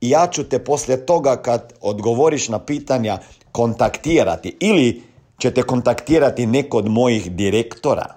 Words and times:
i 0.00 0.10
ja 0.10 0.26
ću 0.26 0.44
te 0.44 0.64
poslije 0.64 1.06
toga 1.06 1.36
kad 1.36 1.72
odgovoriš 1.80 2.48
na 2.48 2.58
pitanja 2.58 3.18
kontaktirati 3.52 4.56
ili 4.60 5.02
ćete 5.38 5.62
kontaktirati 5.62 6.46
neko 6.46 6.78
od 6.78 6.88
mojih 6.88 7.32
direktora. 7.32 8.14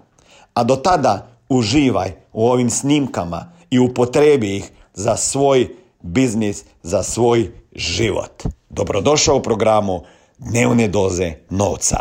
A 0.53 0.63
do 0.63 0.75
tada 0.75 1.27
uživaj 1.49 2.11
u 2.33 2.47
ovim 2.47 2.69
snimkama 2.69 3.51
i 3.69 3.79
upotrebi 3.79 4.55
ih 4.55 4.71
za 4.93 5.15
svoj 5.15 5.67
biznis, 6.01 6.63
za 6.83 7.03
svoj 7.03 7.51
život. 7.75 8.43
Dobrodošao 8.69 9.35
u 9.35 9.41
programu 9.41 10.01
Dnevne 10.37 10.87
doze 10.87 11.33
novca. 11.49 11.97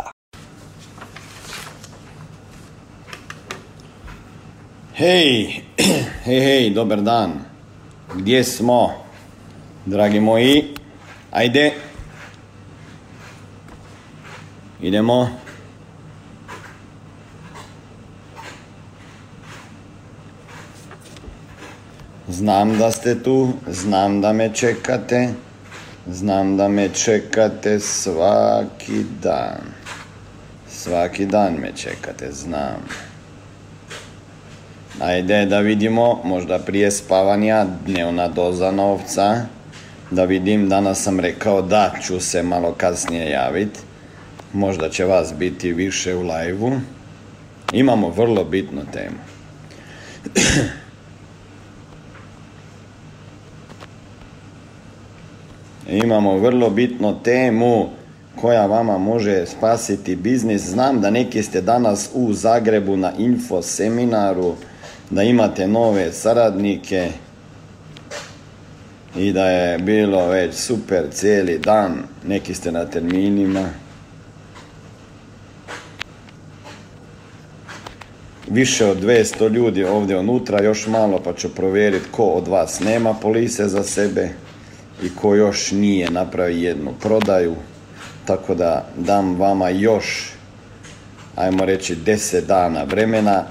Hej, 4.93 5.63
hej, 6.25 6.39
hej, 6.39 6.69
dobar 6.69 7.01
dan. 7.01 7.31
Gdje 8.15 8.43
smo? 8.43 9.08
Dragi 9.89 10.19
moji, 10.19 10.73
ajde. 11.31 11.71
Idemo. 14.81 15.29
Znam 22.27 22.77
da 22.77 22.91
ste 22.91 23.23
tu, 23.23 23.53
znam 23.67 24.21
da 24.21 24.33
me 24.33 24.53
čekate, 24.53 25.29
znam 26.07 26.57
da 26.57 26.67
me 26.67 26.89
čekate 26.89 27.79
svaki 27.79 29.03
dan. 29.21 29.61
Svaki 30.67 31.25
dan 31.25 31.53
me 31.53 31.71
čekate, 31.75 32.31
znam. 32.31 32.87
Ajde 35.01 35.45
da 35.45 35.59
vidimo, 35.59 36.21
možda 36.23 36.59
prije 36.59 36.91
spavanja, 36.91 37.65
dnevna 37.85 38.27
doza 38.27 38.71
novca 38.71 39.58
da 40.11 40.25
vidim, 40.25 40.69
danas 40.69 41.03
sam 41.03 41.19
rekao 41.19 41.61
da 41.61 41.91
ću 42.03 42.19
se 42.19 42.43
malo 42.43 42.73
kasnije 42.73 43.29
javiti. 43.29 43.79
Možda 44.53 44.89
će 44.89 45.05
vas 45.05 45.33
biti 45.33 45.73
više 45.73 46.15
u 46.15 46.21
live 46.21 46.79
Imamo 47.73 48.09
vrlo 48.09 48.43
bitnu 48.43 48.81
temu. 48.93 49.17
Imamo 56.03 56.37
vrlo 56.37 56.69
bitnu 56.69 57.23
temu 57.23 57.89
koja 58.41 58.65
vama 58.65 58.97
može 58.97 59.45
spasiti 59.45 60.15
biznis. 60.15 60.61
Znam 60.61 61.01
da 61.01 61.09
neki 61.09 61.43
ste 61.43 61.61
danas 61.61 62.09
u 62.13 62.33
Zagrebu 62.33 62.97
na 62.97 63.11
info 63.17 63.61
seminaru, 63.61 64.55
da 65.09 65.23
imate 65.23 65.67
nove 65.67 66.11
saradnike, 66.11 67.11
i 69.19 69.33
da 69.33 69.49
je 69.49 69.77
bilo 69.77 70.27
već 70.27 70.55
super 70.55 71.03
cijeli 71.11 71.59
dan, 71.59 72.03
neki 72.27 72.53
ste 72.53 72.71
na 72.71 72.85
terminima. 72.85 73.69
Više 78.47 78.85
od 78.85 79.03
200 79.03 79.49
ljudi 79.49 79.83
ovdje 79.83 80.17
unutra, 80.17 80.63
još 80.63 80.87
malo 80.87 81.21
pa 81.23 81.33
ću 81.33 81.55
provjeriti 81.55 82.05
ko 82.11 82.23
od 82.23 82.47
vas 82.47 82.79
nema 82.79 83.13
polise 83.13 83.67
za 83.67 83.83
sebe 83.83 84.29
i 85.03 85.15
ko 85.15 85.35
još 85.35 85.71
nije 85.71 86.11
napravi 86.11 86.61
jednu 86.61 86.91
prodaju. 87.01 87.55
Tako 88.25 88.55
da 88.55 88.85
dam 88.97 89.39
vama 89.39 89.69
još, 89.69 90.31
ajmo 91.35 91.65
reći, 91.65 91.95
10 91.95 92.45
dana 92.45 92.83
vremena 92.83 93.43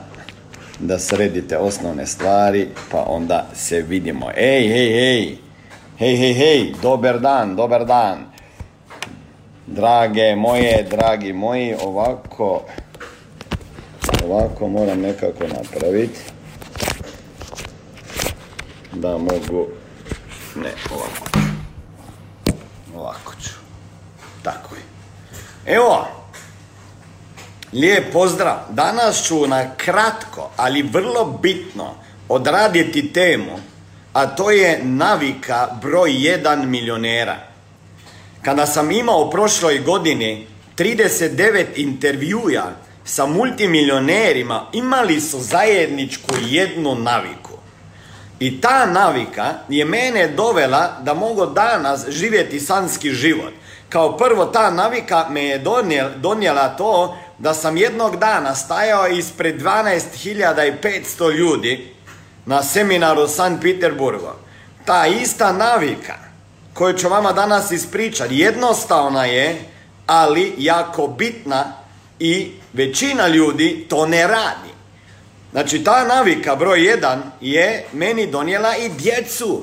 da 0.81 0.99
sredite 0.99 1.59
osnovne 1.59 2.07
stvari, 2.07 2.69
pa 2.91 3.05
onda 3.09 3.47
se 3.55 3.83
vidimo. 3.83 4.31
Ej, 4.37 4.69
hej, 4.69 4.89
hej! 4.93 5.48
Hej, 5.99 6.15
hej, 6.17 6.35
hej, 6.35 6.61
dobar 6.79 7.19
dan, 7.19 7.57
dobar 7.57 7.83
dan. 7.83 8.31
Drage 9.67 10.37
moje, 10.37 10.87
dragi 10.91 11.33
moji, 11.33 11.75
ovako, 11.75 12.63
ovako 14.25 14.69
moram 14.69 15.01
nekako 15.01 15.45
napraviti. 15.51 16.21
Da 18.93 19.19
mogu, 19.19 19.67
ne, 20.57 20.71
ovako 20.91 21.27
ću. 21.33 21.41
Ovako 22.97 23.33
ću. 23.43 23.51
Tako 24.43 24.75
je. 24.75 24.83
Evo, 25.75 26.07
lijep 27.73 28.13
pozdrav. 28.13 28.57
Danas 28.71 29.27
ću 29.27 29.47
na 29.47 29.75
kratko, 29.77 30.51
ali 30.57 30.83
vrlo 30.83 31.39
bitno 31.43 31.95
odraditi 32.29 33.13
temu 33.13 33.59
a 34.13 34.27
to 34.27 34.51
je 34.51 34.81
navika 34.83 35.69
broj 35.83 36.29
jedan 36.29 36.71
milionera. 36.71 37.37
Kada 38.43 38.67
sam 38.67 38.91
imao 38.91 39.31
prošloj 39.31 39.79
godini 39.79 40.47
39 40.77 41.65
intervjuja 41.77 42.73
sa 43.05 43.27
multimilionerima, 43.27 44.67
imali 44.73 45.21
su 45.21 45.41
zajedničku 45.41 46.35
jednu 46.49 46.95
naviku. 46.95 47.59
I 48.41 48.61
ta 48.61 48.87
navika 48.87 49.55
je 49.69 49.85
mene 49.85 50.29
dovela 50.29 50.99
da 51.03 51.15
mogu 51.15 51.47
danas 51.47 52.09
živjeti 52.09 52.61
sanski 52.61 53.11
život. 53.11 53.53
Kao 53.89 54.17
prvo 54.17 54.45
ta 54.45 54.71
navika 54.71 55.27
me 55.31 55.45
je 55.45 55.65
donijela 56.17 56.69
to 56.69 57.17
da 57.39 57.55
sam 57.55 57.77
jednog 57.77 58.17
dana 58.17 58.55
stajao 58.55 59.09
ispred 59.09 59.63
12.500 59.63 61.33
ljudi 61.37 61.98
na 62.49 62.63
seminaru 62.63 63.29
San 63.29 63.61
Peterburgu. 63.61 64.33
Ta 64.85 65.07
ista 65.07 65.53
navika 65.53 66.15
koju 66.75 66.99
ću 66.99 67.09
vama 67.09 67.33
danas 67.33 67.71
ispričati 67.71 68.39
jednostavna 68.39 69.25
je, 69.25 69.57
ali 70.07 70.55
jako 70.59 71.07
bitna 71.07 71.73
i 72.19 72.53
većina 72.73 73.29
ljudi 73.29 73.87
to 73.89 74.07
ne 74.07 74.27
radi. 74.27 74.73
Znači 75.53 75.85
ta 75.85 76.05
navika 76.05 76.57
broj 76.57 76.87
jedan 76.87 77.23
je 77.41 77.85
meni 77.93 78.27
donijela 78.27 78.77
i 78.77 78.89
djecu. 78.89 79.63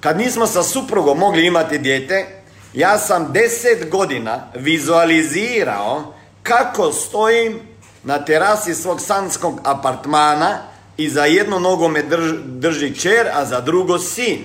Kad 0.00 0.18
nismo 0.18 0.46
sa 0.46 0.62
suprugom 0.62 1.18
mogli 1.18 1.46
imati 1.46 1.78
dijete, 1.78 2.26
ja 2.74 2.98
sam 2.98 3.32
deset 3.32 3.90
godina 3.90 4.46
vizualizirao 4.54 6.14
kako 6.42 6.92
stojim 6.92 7.60
na 8.02 8.24
terasi 8.24 8.74
svog 8.74 9.00
sanskog 9.00 9.60
apartmana 9.64 10.58
i 10.98 11.08
za 11.10 11.24
jedno 11.24 11.58
nogo 11.58 11.88
me 11.88 12.02
drži 12.44 12.94
čer, 12.94 13.28
a 13.34 13.44
za 13.44 13.60
drugo 13.60 13.98
sin. 13.98 14.44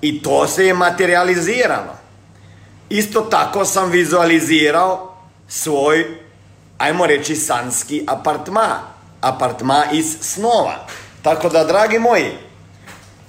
I 0.00 0.22
to 0.22 0.46
se 0.46 0.66
je 0.66 0.74
materializiralo. 0.74 1.96
Isto 2.88 3.20
tako 3.20 3.64
sam 3.64 3.90
vizualizirao 3.90 5.16
svoj, 5.48 6.06
ajmo 6.78 7.06
reći, 7.06 7.36
sanski 7.36 8.04
apartma. 8.06 8.80
Apartma 9.20 9.84
iz 9.92 10.16
snova. 10.20 10.86
Tako 11.22 11.48
da, 11.48 11.64
dragi 11.64 11.98
moji, 11.98 12.30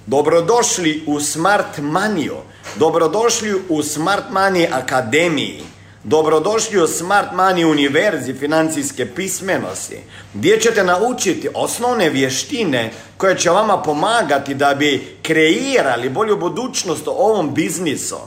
dobrodošli 0.05 1.03
u 1.07 1.19
Smart 1.19 1.77
Manio. 1.77 2.37
Dobrodošli 2.75 3.61
u 3.69 3.83
Smart 3.83 4.23
Money 4.31 4.67
Akademiji. 4.71 5.63
Dobrodošli 6.03 6.81
u 6.81 6.87
Smart 6.87 7.31
Money 7.33 7.65
Univerzi 7.71 8.33
financijske 8.33 9.05
pismenosti, 9.05 9.99
gdje 10.33 10.59
ćete 10.59 10.83
naučiti 10.83 11.49
osnovne 11.53 12.09
vještine 12.09 12.91
koje 13.17 13.37
će 13.37 13.49
vama 13.49 13.81
pomagati 13.81 14.53
da 14.55 14.75
bi 14.75 15.17
kreirali 15.21 16.09
bolju 16.09 16.37
budućnost 16.37 17.07
u 17.07 17.11
ovom 17.11 17.53
biznisu. 17.53 18.17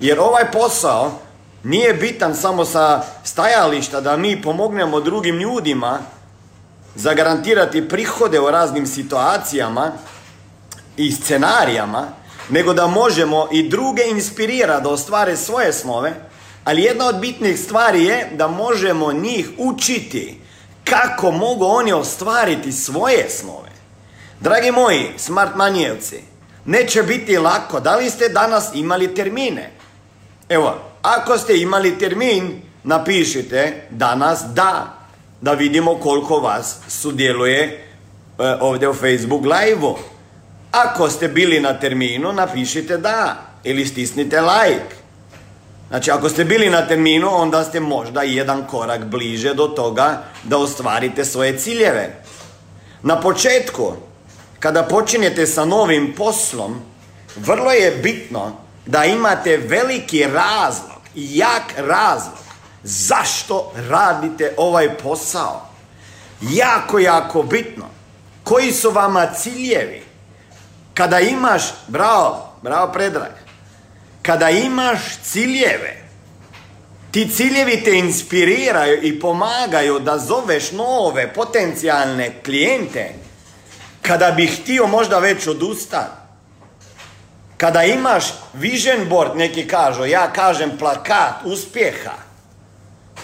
Jer 0.00 0.20
ovaj 0.20 0.50
posao 0.52 1.12
nije 1.62 1.94
bitan 1.94 2.34
samo 2.34 2.64
sa 2.64 3.02
stajališta 3.24 4.00
da 4.00 4.16
mi 4.16 4.42
pomognemo 4.42 5.00
drugim 5.00 5.38
ljudima 5.38 5.98
zagarantirati 6.94 7.88
prihode 7.88 8.40
u 8.40 8.50
raznim 8.50 8.86
situacijama 8.86 9.92
i 10.96 11.12
scenarijama, 11.12 12.06
nego 12.48 12.74
da 12.74 12.86
možemo 12.86 13.48
i 13.52 13.68
druge 13.68 14.02
inspirira 14.10 14.80
da 14.80 14.88
ostvare 14.88 15.36
svoje 15.36 15.72
snove, 15.72 16.27
ali 16.68 16.82
jedna 16.82 17.06
od 17.06 17.16
bitnih 17.20 17.60
stvari 17.60 18.04
je 18.04 18.28
da 18.36 18.48
možemo 18.48 19.12
njih 19.12 19.50
učiti 19.58 20.40
kako 20.84 21.30
mogu 21.30 21.64
oni 21.64 21.92
ostvariti 21.92 22.72
svoje 22.72 23.30
snove. 23.30 23.70
Dragi 24.40 24.70
moji 24.70 25.12
smart 25.16 25.50
manijevci, 25.56 26.20
neće 26.64 27.02
biti 27.02 27.38
lako. 27.38 27.80
Da 27.80 27.96
li 27.96 28.10
ste 28.10 28.28
danas 28.28 28.70
imali 28.74 29.14
termine? 29.14 29.70
Evo, 30.48 30.78
ako 31.02 31.38
ste 31.38 31.58
imali 31.58 31.98
termin, 31.98 32.62
napišite 32.84 33.86
danas 33.90 34.44
da, 34.54 34.98
da 35.40 35.52
vidimo 35.52 35.94
koliko 35.94 36.36
vas 36.36 36.76
sudjeluje 36.88 37.62
e, 37.62 37.78
ovdje 38.60 38.88
u 38.88 38.94
Facebook 38.94 39.42
live 39.42 39.94
Ako 40.72 41.10
ste 41.10 41.28
bili 41.28 41.60
na 41.60 41.80
terminu, 41.80 42.32
napišite 42.32 42.96
da 42.96 43.36
ili 43.64 43.86
stisnite 43.86 44.40
like. 44.40 44.97
Znači, 45.88 46.10
ako 46.10 46.28
ste 46.28 46.44
bili 46.44 46.70
na 46.70 46.86
terminu, 46.86 47.28
onda 47.32 47.64
ste 47.64 47.80
možda 47.80 48.22
jedan 48.22 48.66
korak 48.66 49.04
bliže 49.04 49.54
do 49.54 49.66
toga 49.66 50.22
da 50.44 50.58
ostvarite 50.58 51.24
svoje 51.24 51.58
ciljeve. 51.58 52.22
Na 53.02 53.20
početku, 53.20 53.92
kada 54.60 54.82
počinjete 54.82 55.46
sa 55.46 55.64
novim 55.64 56.14
poslom, 56.16 56.80
vrlo 57.36 57.72
je 57.72 57.90
bitno 57.90 58.52
da 58.86 59.04
imate 59.04 59.56
veliki 59.56 60.24
razlog, 60.24 61.00
jak 61.14 61.62
razlog 61.76 62.38
zašto 62.82 63.72
radite 63.88 64.54
ovaj 64.56 64.98
posao. 64.98 65.62
Jako, 66.40 66.98
jako 66.98 67.42
bitno. 67.42 67.84
Koji 68.44 68.72
su 68.72 68.90
vama 68.90 69.26
ciljevi? 69.26 70.02
Kada 70.94 71.20
imaš, 71.20 71.62
bravo, 71.88 72.52
bravo 72.62 72.92
Predrag, 72.92 73.32
kada 74.28 74.50
imaš 74.50 74.98
ciljeve, 75.22 75.96
ti 77.10 77.28
ciljevi 77.28 77.84
te 77.84 77.98
inspiriraju 77.98 79.02
i 79.02 79.20
pomagaju 79.20 79.98
da 79.98 80.18
zoveš 80.18 80.72
nove 80.72 81.34
potencijalne 81.34 82.42
klijente 82.44 83.14
kada 84.02 84.30
bi 84.30 84.46
htio 84.46 84.86
možda 84.86 85.18
već 85.18 85.46
odustati. 85.46 86.10
Kada 87.56 87.84
imaš 87.84 88.24
vision 88.54 89.08
board, 89.08 89.36
neki 89.36 89.68
kažu, 89.68 90.04
ja 90.04 90.32
kažem 90.32 90.78
plakat 90.78 91.34
uspjeha, 91.44 92.14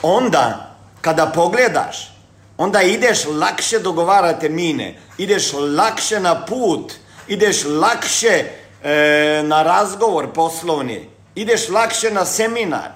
onda 0.03 0.77
kada 1.01 1.27
pogledaš, 1.27 2.12
onda 2.56 2.83
ideš 2.83 3.25
lakše 3.25 3.79
dogovarati 3.79 4.41
termine, 4.41 4.99
ideš 5.19 5.53
lakše 5.53 6.21
na 6.21 6.45
put, 6.47 6.93
ideš 7.29 7.65
lakše 7.65 8.45
e, 8.84 9.42
na 9.44 9.62
razgovor 9.62 10.32
poslovni, 10.32 11.08
ideš 11.34 11.69
lakše 11.69 12.10
na 12.10 12.25
seminar, 12.25 12.90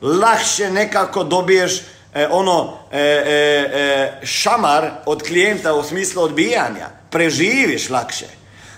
lakše 0.00 0.70
nekako 0.70 1.24
dobiješ 1.24 1.80
e, 2.14 2.28
ono 2.30 2.76
e, 2.92 2.98
e, 3.00 4.26
šamar 4.26 4.90
od 5.06 5.22
klijenta 5.22 5.74
u 5.74 5.82
smislu 5.82 6.22
odbijanja, 6.22 6.88
preživiš 7.10 7.90
lakše. 7.90 8.26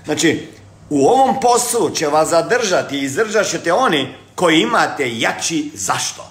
Znači, 0.05 0.49
u 0.91 1.06
ovom 1.06 1.41
poslu 1.41 1.91
će 1.91 2.06
vas 2.06 2.29
zadržati 2.29 2.96
i 2.96 3.02
izdržat 3.02 3.46
ćete 3.46 3.73
oni 3.73 4.14
koji 4.35 4.61
imate 4.61 5.19
jači 5.19 5.70
zašto. 5.75 6.31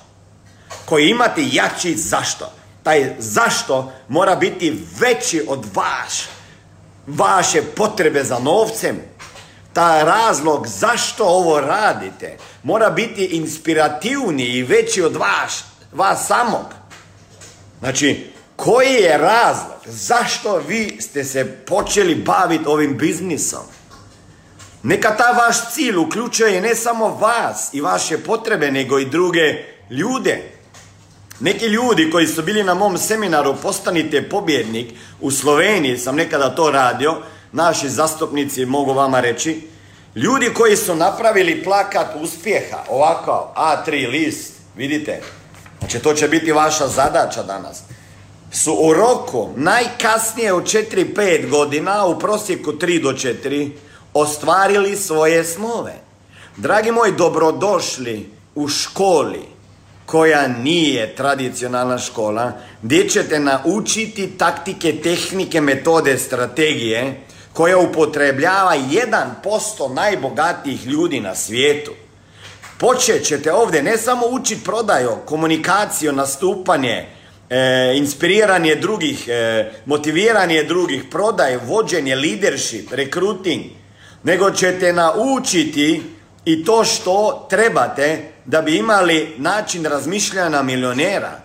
Koji 0.85 1.09
imate 1.09 1.41
jači 1.51 1.95
zašto. 1.95 2.51
Taj 2.83 3.15
zašto 3.19 3.93
mora 4.07 4.35
biti 4.35 4.85
veći 4.99 5.45
od 5.47 5.65
vaš, 5.75 6.29
vaše 7.07 7.61
potrebe 7.61 8.23
za 8.23 8.39
novcem. 8.39 9.01
Taj 9.73 10.03
razlog 10.03 10.67
zašto 10.67 11.23
ovo 11.23 11.59
radite 11.59 12.37
mora 12.63 12.89
biti 12.89 13.25
inspirativniji 13.25 14.51
i 14.51 14.63
veći 14.63 15.01
od 15.01 15.15
vas, 15.15 15.63
vas 15.91 16.27
samog. 16.27 16.65
Znači, 17.79 18.33
koji 18.55 18.93
je 18.93 19.17
razlog? 19.17 19.79
Zašto 19.85 20.61
vi 20.67 20.97
ste 21.01 21.23
se 21.23 21.45
počeli 21.65 22.15
baviti 22.15 22.67
ovim 22.67 22.97
biznisom? 22.97 23.63
Neka 24.83 25.17
ta 25.17 25.31
vaš 25.31 25.73
cilj 25.73 25.95
uključuje 25.95 26.61
ne 26.61 26.75
samo 26.75 27.07
vas 27.07 27.69
i 27.73 27.81
vaše 27.81 28.17
potrebe, 28.17 28.71
nego 28.71 28.99
i 28.99 29.05
druge 29.05 29.63
ljude. 29.89 30.51
Neki 31.39 31.65
ljudi 31.65 32.11
koji 32.11 32.27
su 32.27 32.41
bili 32.41 32.63
na 32.63 32.73
mom 32.73 32.97
seminaru 32.97 33.55
Postanite 33.61 34.29
pobjednik 34.29 34.93
u 35.21 35.31
Sloveniji, 35.31 35.97
sam 35.97 36.15
nekada 36.15 36.55
to 36.55 36.71
radio, 36.71 37.21
naši 37.53 37.89
zastupnici 37.89 38.65
mogu 38.65 38.93
vama 38.93 39.19
reći, 39.19 39.67
ljudi 40.15 40.49
koji 40.53 40.77
su 40.77 40.95
napravili 40.95 41.63
plakat 41.63 42.07
uspjeha, 42.21 42.77
ovako 42.89 43.53
A3 43.55 44.09
list, 44.09 44.53
vidite, 44.75 45.21
znači 45.79 45.99
to 45.99 46.13
će 46.13 46.27
biti 46.27 46.51
vaša 46.51 46.87
zadaća 46.87 47.43
danas, 47.43 47.81
su 48.51 48.73
u 48.73 48.93
roku 48.93 49.49
najkasnije 49.55 50.53
u 50.53 50.61
4-5 50.61 51.49
godina, 51.49 52.05
u 52.05 52.19
prosjeku 52.19 52.71
3 52.71 53.01
do 53.01 53.11
4, 53.11 53.71
ostvarili 54.13 54.95
svoje 54.95 55.43
snove. 55.43 55.93
Dragi 56.57 56.91
moji, 56.91 57.11
dobrodošli 57.11 58.29
u 58.55 58.67
školi 58.67 59.41
koja 60.05 60.47
nije 60.47 61.15
tradicionalna 61.15 61.97
škola, 61.97 62.51
gdje 62.81 63.09
ćete 63.09 63.39
naučiti 63.39 64.27
taktike, 64.37 65.01
tehnike, 65.03 65.61
metode, 65.61 66.17
strategije 66.17 67.23
koja 67.53 67.77
upotrebljava 67.77 68.75
1% 69.43 69.93
najbogatijih 69.93 70.85
ljudi 70.85 71.19
na 71.19 71.35
svijetu. 71.35 71.91
Počet 72.77 73.25
ćete 73.25 73.53
ovdje 73.53 73.83
ne 73.83 73.97
samo 73.97 74.25
učiti 74.25 74.63
prodaju, 74.63 75.09
komunikaciju, 75.25 76.11
nastupanje, 76.11 77.05
e, 77.49 77.93
inspiriranje 77.95 78.75
drugih, 78.75 79.27
e, 79.27 79.71
motiviranje 79.85 80.63
drugih, 80.63 81.03
prodaj, 81.11 81.57
vođenje, 81.57 82.15
leadership, 82.15 82.91
recruiting, 82.91 83.63
nego 84.23 84.51
ćete 84.51 84.93
naučiti 84.93 86.03
i 86.45 86.65
to 86.65 86.83
što 86.83 87.47
trebate 87.49 88.19
da 88.45 88.61
bi 88.61 88.77
imali 88.77 89.35
način 89.37 89.85
razmišljanja 89.85 90.61
milionera. 90.61 91.39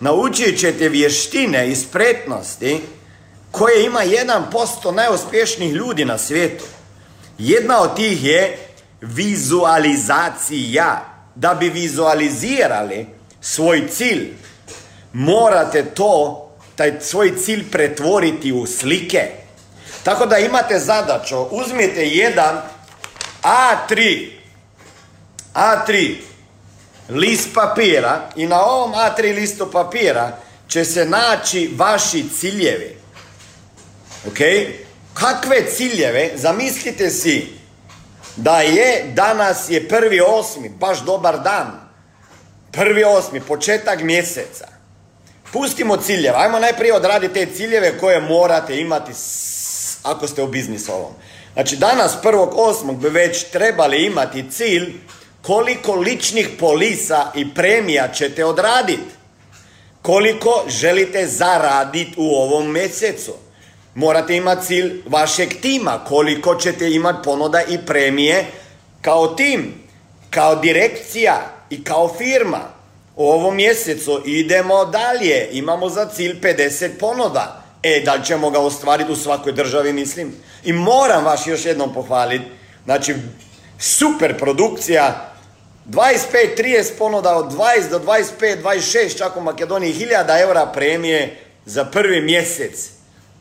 Naučit 0.00 0.60
ćete 0.60 0.88
vještine 0.88 1.68
i 1.68 1.76
spretnosti 1.76 2.80
koje 3.50 3.84
ima 3.84 4.00
1% 4.52 4.90
najuspješnijih 4.90 5.74
ljudi 5.74 6.04
na 6.04 6.18
svijetu. 6.18 6.64
Jedna 7.38 7.80
od 7.80 7.96
tih 7.96 8.24
je 8.24 8.58
vizualizacija. 9.00 11.04
Da 11.34 11.54
bi 11.54 11.68
vizualizirali 11.68 13.06
svoj 13.40 13.88
cilj, 13.88 14.34
morate 15.12 15.84
to, 15.84 16.44
taj 16.76 17.00
svoj 17.00 17.36
cilj 17.36 17.70
pretvoriti 17.70 18.52
u 18.52 18.66
slike. 18.66 19.30
Tako 20.02 20.26
da 20.26 20.38
imate 20.38 20.78
zadaću, 20.78 21.36
uzmite 21.50 22.06
jedan 22.06 22.62
A3, 23.42 24.28
A3 25.54 26.16
list 27.08 27.48
papira 27.54 28.30
i 28.36 28.46
na 28.46 28.62
ovom 28.62 28.92
A3 28.92 29.34
listu 29.34 29.70
papira 29.72 30.36
će 30.68 30.84
se 30.84 31.04
naći 31.04 31.70
vaši 31.76 32.24
ciljevi. 32.38 32.97
Ok? 34.26 34.38
Kakve 35.14 35.70
ciljeve? 35.76 36.30
Zamislite 36.36 37.10
si 37.10 37.46
da 38.36 38.60
je 38.60 39.04
danas 39.14 39.70
je 39.70 39.88
prvi 39.88 40.20
osmi, 40.20 40.68
baš 40.68 41.04
dobar 41.04 41.40
dan. 41.42 41.88
Prvi 42.72 43.04
osmi, 43.04 43.40
početak 43.40 44.02
mjeseca. 44.02 44.68
Pustimo 45.52 45.96
ciljeve. 45.96 46.34
Ajmo 46.38 46.58
najprije 46.58 46.94
odraditi 46.94 47.34
te 47.34 47.54
ciljeve 47.54 47.98
koje 47.98 48.20
morate 48.20 48.80
imati 48.80 49.12
ako 50.02 50.26
ste 50.28 50.42
u 50.42 50.46
biznisu 50.46 50.92
ovom. 50.92 51.12
Znači 51.52 51.76
danas 51.76 52.16
prvog 52.22 52.52
osmog 52.56 53.02
bi 53.02 53.08
već 53.08 53.44
trebali 53.44 54.04
imati 54.04 54.50
cilj 54.50 54.92
koliko 55.42 55.94
ličnih 55.94 56.48
polisa 56.58 57.32
i 57.34 57.54
premija 57.54 58.08
ćete 58.08 58.44
odraditi. 58.44 59.18
Koliko 60.02 60.64
želite 60.68 61.26
zaraditi 61.26 62.14
u 62.16 62.34
ovom 62.34 62.72
mjesecu. 62.72 63.34
Morate 63.98 64.36
imati 64.36 64.66
cilj 64.66 65.02
vašeg 65.06 65.48
tima, 65.60 66.04
koliko 66.04 66.54
ćete 66.54 66.90
imati 66.90 67.18
ponuda 67.24 67.62
i 67.62 67.78
premije 67.86 68.46
kao 69.02 69.26
tim, 69.26 69.74
kao 70.30 70.56
direkcija 70.56 71.40
i 71.70 71.84
kao 71.84 72.14
firma. 72.18 72.60
U 73.16 73.30
ovom 73.30 73.56
mjesecu 73.56 74.22
idemo 74.26 74.84
dalje, 74.84 75.48
imamo 75.52 75.88
za 75.88 76.06
cilj 76.06 76.40
50 76.40 76.88
ponuda. 77.00 77.64
E, 77.82 78.02
da 78.04 78.14
li 78.14 78.24
ćemo 78.24 78.50
ga 78.50 78.58
ostvariti 78.58 79.12
u 79.12 79.16
svakoj 79.16 79.52
državi, 79.52 79.92
mislim. 79.92 80.34
I 80.64 80.72
moram 80.72 81.24
vas 81.24 81.46
još 81.46 81.64
jednom 81.64 81.94
pohvaliti, 81.94 82.44
znači, 82.84 83.14
super 83.78 84.38
produkcija, 84.38 85.32
25-30 85.86 86.98
ponuda 86.98 87.36
od 87.36 87.52
20 87.52 87.90
do 87.90 87.98
25, 87.98 88.62
26 88.62 89.18
čak 89.18 89.36
u 89.36 89.40
Makedoniji 89.40 89.92
hiljada 89.92 90.40
eura 90.40 90.66
premije 90.66 91.38
za 91.66 91.84
prvi 91.84 92.20
mjesec. 92.20 92.97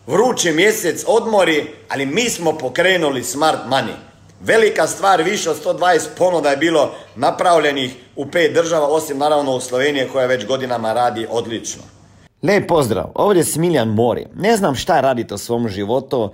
Vrući 0.08 0.52
mjesec, 0.52 1.04
odmori, 1.08 1.68
ali 1.90 2.06
mi 2.06 2.30
smo 2.30 2.58
pokrenuli 2.58 3.24
smart 3.24 3.60
money. 3.70 3.94
Velika 4.42 4.88
stvar, 4.88 5.22
više 5.22 5.50
od 5.50 5.64
120 5.66 6.08
ponuda 6.18 6.50
je 6.50 6.58
bilo 6.58 6.92
napravljenih 7.16 7.96
u 8.16 8.26
pet 8.26 8.54
država, 8.54 8.88
osim 8.88 9.18
naravno 9.18 9.56
u 9.56 9.60
Slovenije 9.60 10.08
koja 10.08 10.28
već 10.28 10.46
godinama 10.46 10.94
radi 10.94 11.28
odlično. 11.30 11.82
Lijep 12.44 12.68
pozdrav, 12.68 13.06
ovdje 13.16 13.40
je 13.40 13.46
Smiljan 13.46 13.88
Mori. 13.88 14.26
Ne 14.36 14.58
znam 14.58 14.76
šta 14.76 15.02
radite 15.02 15.34
u 15.34 15.38
svom 15.38 15.70
životu, 15.70 16.34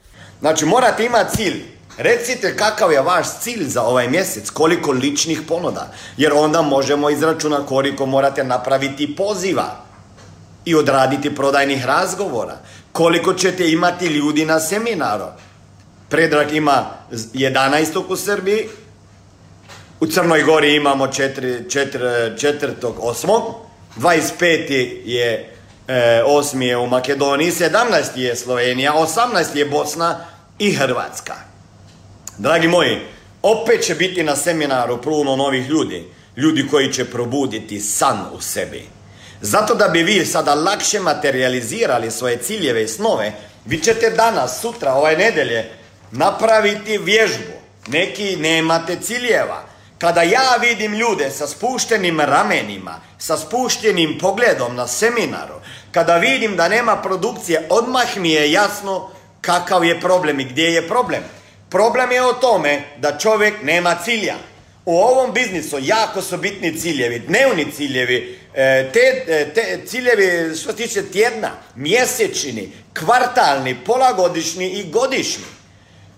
Znači 0.41 0.65
morate 0.65 1.05
imati 1.05 1.37
cilj. 1.37 1.63
Recite 1.97 2.57
kakav 2.57 2.91
je 2.91 3.01
vaš 3.01 3.27
cilj 3.39 3.63
za 3.63 3.83
ovaj 3.83 4.07
mjesec, 4.07 4.49
koliko 4.49 4.91
ličnih 4.91 5.41
ponuda, 5.47 5.91
jer 6.17 6.33
onda 6.33 6.61
možemo 6.61 7.09
izračunati 7.09 7.67
koliko 7.67 8.05
morate 8.05 8.43
napraviti 8.43 9.15
poziva 9.15 9.83
i 10.65 10.75
odraditi 10.75 11.35
prodajnih 11.35 11.85
razgovora, 11.85 12.57
koliko 12.91 13.33
ćete 13.33 13.71
imati 13.71 14.05
ljudi 14.05 14.45
na 14.45 14.59
seminaru. 14.59 15.25
Predrag 16.09 16.53
ima 16.53 16.85
11. 17.11 18.03
u 18.07 18.15
Srbiji, 18.15 18.67
u 19.99 20.07
Crnoj 20.07 20.43
Gori 20.43 20.75
imamo 20.75 21.07
4. 21.07 21.69
25. 23.97 25.01
je 25.05 25.53
e, 25.87 26.23
8. 26.25 26.61
je 26.61 26.77
u 26.77 26.87
Makedoniji, 26.87 27.51
17. 27.51 28.17
je 28.17 28.35
Slovenija, 28.35 28.93
18. 28.93 29.55
je 29.55 29.65
Bosna 29.65 30.30
i 30.61 30.73
Hrvatska. 30.73 31.33
Dragi 32.37 32.67
moji, 32.67 32.97
opet 33.41 33.83
će 33.85 33.95
biti 33.95 34.23
na 34.23 34.35
seminaru 34.35 35.01
pruno 35.01 35.35
novih 35.35 35.69
ljudi, 35.69 36.05
ljudi 36.37 36.67
koji 36.67 36.93
će 36.93 37.05
probuditi 37.05 37.79
san 37.79 38.25
u 38.33 38.41
sebi. 38.41 38.85
Zato 39.41 39.75
da 39.75 39.87
bi 39.87 40.03
vi 40.03 40.25
sada 40.25 40.55
lakše 40.55 40.99
materializirali 40.99 42.11
svoje 42.11 42.37
ciljeve 42.37 42.83
i 42.83 42.87
snove, 42.87 43.33
vi 43.65 43.77
ćete 43.77 44.09
danas, 44.09 44.61
sutra, 44.61 44.93
ovaj 44.93 45.17
nedelje, 45.17 45.69
napraviti 46.11 46.97
vježbu. 46.97 47.53
Neki 47.87 48.35
nemate 48.35 48.97
ciljeva, 49.01 49.63
kada 49.97 50.21
ja 50.21 50.55
vidim 50.61 50.93
ljude 50.93 51.31
sa 51.31 51.47
spuštenim 51.47 52.19
ramenima, 52.19 53.01
sa 53.17 53.37
spuštenim 53.37 54.17
pogledom 54.19 54.75
na 54.75 54.87
seminaru, 54.87 55.55
kada 55.91 56.17
vidim 56.17 56.55
da 56.55 56.67
nema 56.67 56.95
produkcije, 56.95 57.67
odmah 57.69 58.17
mi 58.17 58.31
je 58.31 58.51
jasno 58.51 59.09
kakav 59.41 59.85
je 59.85 59.99
problem 59.99 60.39
i 60.39 60.43
gdje 60.43 60.73
je 60.73 60.87
problem. 60.87 61.23
Problem 61.69 62.11
je 62.11 62.23
o 62.23 62.33
tome 62.33 62.81
da 62.97 63.17
čovjek 63.17 63.53
nema 63.63 63.95
cilja. 64.03 64.35
U 64.85 64.97
ovom 64.97 65.33
biznisu 65.33 65.77
jako 65.81 66.21
su 66.21 66.37
bitni 66.37 66.79
ciljevi, 66.79 67.19
dnevni 67.19 67.71
ciljevi, 67.71 68.39
e, 68.53 68.89
te, 68.93 69.25
e, 69.27 69.53
te 69.53 69.79
ciljevi 69.85 70.55
što 70.55 70.71
se 70.71 70.77
tiče 70.77 71.03
tjedna, 71.11 71.51
mjesečni, 71.75 72.71
kvartalni, 72.93 73.75
polagodišnji 73.85 74.69
i 74.69 74.91
godišnji. 74.91 75.60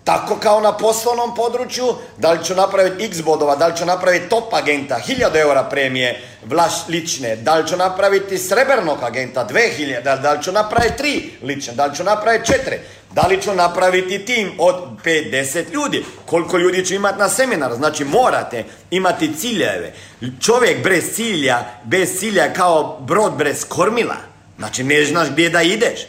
Tako 0.03 0.35
kao 0.35 0.61
na 0.61 0.77
poslovnom 0.77 1.35
području, 1.35 1.85
da 2.17 2.31
li 2.31 2.45
ću 2.45 2.55
napraviti 2.55 3.03
x 3.03 3.21
bodova, 3.21 3.55
da 3.55 3.67
li 3.67 3.77
ću 3.77 3.85
napraviti 3.85 4.29
top 4.29 4.53
agenta, 4.53 4.99
1000 5.07 5.39
eura 5.39 5.63
premije 5.63 6.21
vlaš 6.45 6.73
lične, 6.87 7.35
da 7.35 7.55
li 7.55 7.67
ću 7.67 7.77
napraviti 7.77 8.37
srebrnog 8.37 9.03
agenta, 9.03 9.47
2000, 9.47 10.21
da 10.21 10.31
li 10.33 10.43
ću 10.43 10.51
napraviti 10.51 10.97
tri 10.97 11.31
lične, 11.43 11.73
da 11.73 11.85
li 11.85 11.95
ću 11.95 12.03
napraviti 12.03 12.45
četiri, 12.45 12.79
da 13.11 13.21
li 13.21 13.41
ću 13.41 13.53
napraviti 13.53 14.25
tim 14.25 14.51
od 14.57 14.75
50 15.05 15.73
ljudi, 15.73 16.05
koliko 16.25 16.57
ljudi 16.57 16.85
ću 16.85 16.93
imati 16.93 17.19
na 17.19 17.29
seminar, 17.29 17.73
znači 17.73 18.05
morate 18.05 18.63
imati 18.91 19.35
ciljeve. 19.37 19.93
Čovjek 20.41 20.83
bez 20.83 21.15
cilja, 21.15 21.65
bez 21.83 22.19
cilja 22.19 22.53
kao 22.53 22.99
brod 22.99 23.33
bez 23.37 23.65
kormila, 23.69 24.17
znači 24.57 24.83
ne 24.83 25.05
znaš 25.05 25.29
gdje 25.29 25.49
da 25.49 25.61
ideš. 25.61 25.99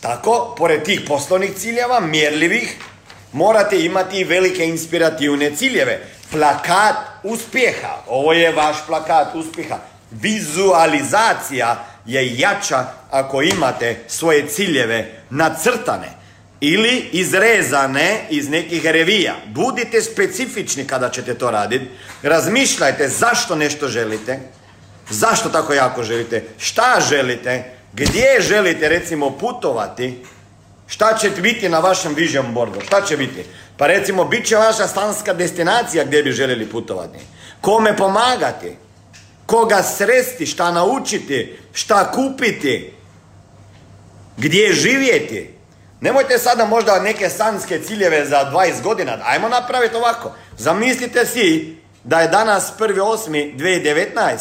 Tako, 0.00 0.54
pored 0.58 0.82
tih 0.82 1.00
poslovnih 1.08 1.50
ciljeva, 1.56 2.00
mjerljivih, 2.00 2.76
morate 3.32 3.84
imati 3.84 4.24
velike 4.24 4.64
inspirativne 4.64 5.56
ciljeve. 5.56 6.00
Plakat 6.30 6.96
uspjeha, 7.22 7.96
ovo 8.06 8.32
je 8.32 8.52
vaš 8.52 8.76
plakat 8.86 9.34
uspjeha. 9.34 9.78
Vizualizacija 10.10 11.84
je 12.06 12.38
jača 12.38 12.84
ako 13.10 13.42
imate 13.42 13.96
svoje 14.08 14.48
ciljeve 14.48 15.12
nacrtane 15.30 16.08
ili 16.60 17.08
izrezane 17.12 18.26
iz 18.30 18.48
nekih 18.48 18.84
revija. 18.84 19.34
Budite 19.46 20.02
specifični 20.02 20.84
kada 20.86 21.10
ćete 21.10 21.34
to 21.34 21.50
raditi. 21.50 21.88
Razmišljajte 22.22 23.08
zašto 23.08 23.56
nešto 23.56 23.88
želite, 23.88 24.40
zašto 25.10 25.48
tako 25.48 25.74
jako 25.74 26.02
želite, 26.02 26.44
šta 26.58 27.00
želite, 27.08 27.64
gdje 27.92 28.40
želite 28.40 28.88
recimo 28.88 29.30
putovati, 29.30 30.24
Šta 30.86 31.18
će 31.18 31.30
biti 31.30 31.68
na 31.68 31.78
vašem 31.78 32.14
vision 32.14 32.54
boardu? 32.54 32.80
Šta 32.80 33.02
će 33.02 33.16
biti? 33.16 33.44
Pa 33.76 33.86
recimo, 33.86 34.24
bit 34.24 34.46
će 34.46 34.56
vaša 34.56 34.88
stanska 34.88 35.34
destinacija 35.34 36.04
gdje 36.04 36.22
bi 36.22 36.32
željeli 36.32 36.66
putovati. 36.66 37.18
Kome 37.60 37.96
pomagati? 37.96 38.76
Koga 39.46 39.82
sresti? 39.82 40.46
Šta 40.46 40.70
naučiti? 40.70 41.58
Šta 41.72 42.12
kupiti? 42.12 42.92
Gdje 44.36 44.72
živjeti? 44.72 45.50
Nemojte 46.00 46.38
sada 46.38 46.64
možda 46.64 47.00
neke 47.00 47.30
sanske 47.30 47.80
ciljeve 47.82 48.26
za 48.26 48.50
20 48.52 48.82
godina. 48.82 49.18
Ajmo 49.24 49.48
napraviti 49.48 49.96
ovako. 49.96 50.34
Zamislite 50.58 51.26
si 51.26 51.76
da 52.04 52.20
je 52.20 52.28
danas 52.28 52.72
1.8.2019. 52.78 54.36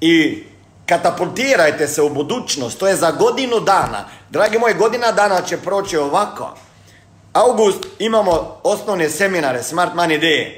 I 0.00 0.44
Katapultirajte 0.92 1.88
se 1.88 2.02
u 2.02 2.08
budućnost, 2.08 2.78
to 2.78 2.88
je 2.88 2.96
za 2.96 3.10
godinu 3.10 3.60
dana. 3.60 4.04
Dragi 4.30 4.58
moji, 4.58 4.74
godina 4.74 5.12
dana 5.12 5.42
će 5.42 5.56
proći 5.56 5.96
ovako. 5.96 6.54
August 7.32 7.86
imamo 7.98 8.60
osnovne 8.62 9.10
seminare 9.10 9.62
Smart 9.62 9.94
Money 9.94 10.20
Day. 10.20 10.52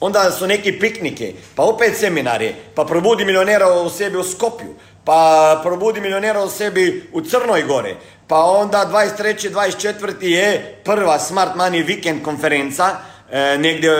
Onda 0.00 0.30
su 0.30 0.46
neki 0.46 0.78
piknike, 0.78 1.34
pa 1.54 1.62
opet 1.62 1.96
seminari, 1.96 2.54
pa 2.74 2.84
probudi 2.84 3.24
milionera 3.24 3.72
u 3.72 3.90
sebi 3.90 4.16
u 4.16 4.24
Skopju, 4.24 4.74
pa 5.04 5.60
probudi 5.62 6.00
milionera 6.00 6.44
u 6.44 6.48
sebi 6.48 7.10
u 7.12 7.20
Crnoj 7.20 7.62
Gore, 7.62 7.96
pa 8.28 8.44
onda 8.44 8.90
23. 8.92 9.50
24. 9.50 10.24
je 10.24 10.80
prva 10.84 11.18
Smart 11.18 11.56
Money 11.56 11.86
Weekend 11.86 12.22
konferenca, 12.22 12.96
e, 13.30 13.58
negdje 13.58 13.90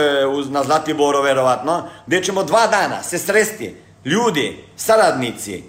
na 0.49 0.63
Zlatiboru 0.63 1.21
verovatno, 1.21 1.89
gdje 2.07 2.23
ćemo 2.23 2.43
dva 2.43 2.67
dana 2.67 3.03
se 3.03 3.17
sresti 3.17 3.82
ljudi, 4.05 4.57
saradnici, 4.75 5.63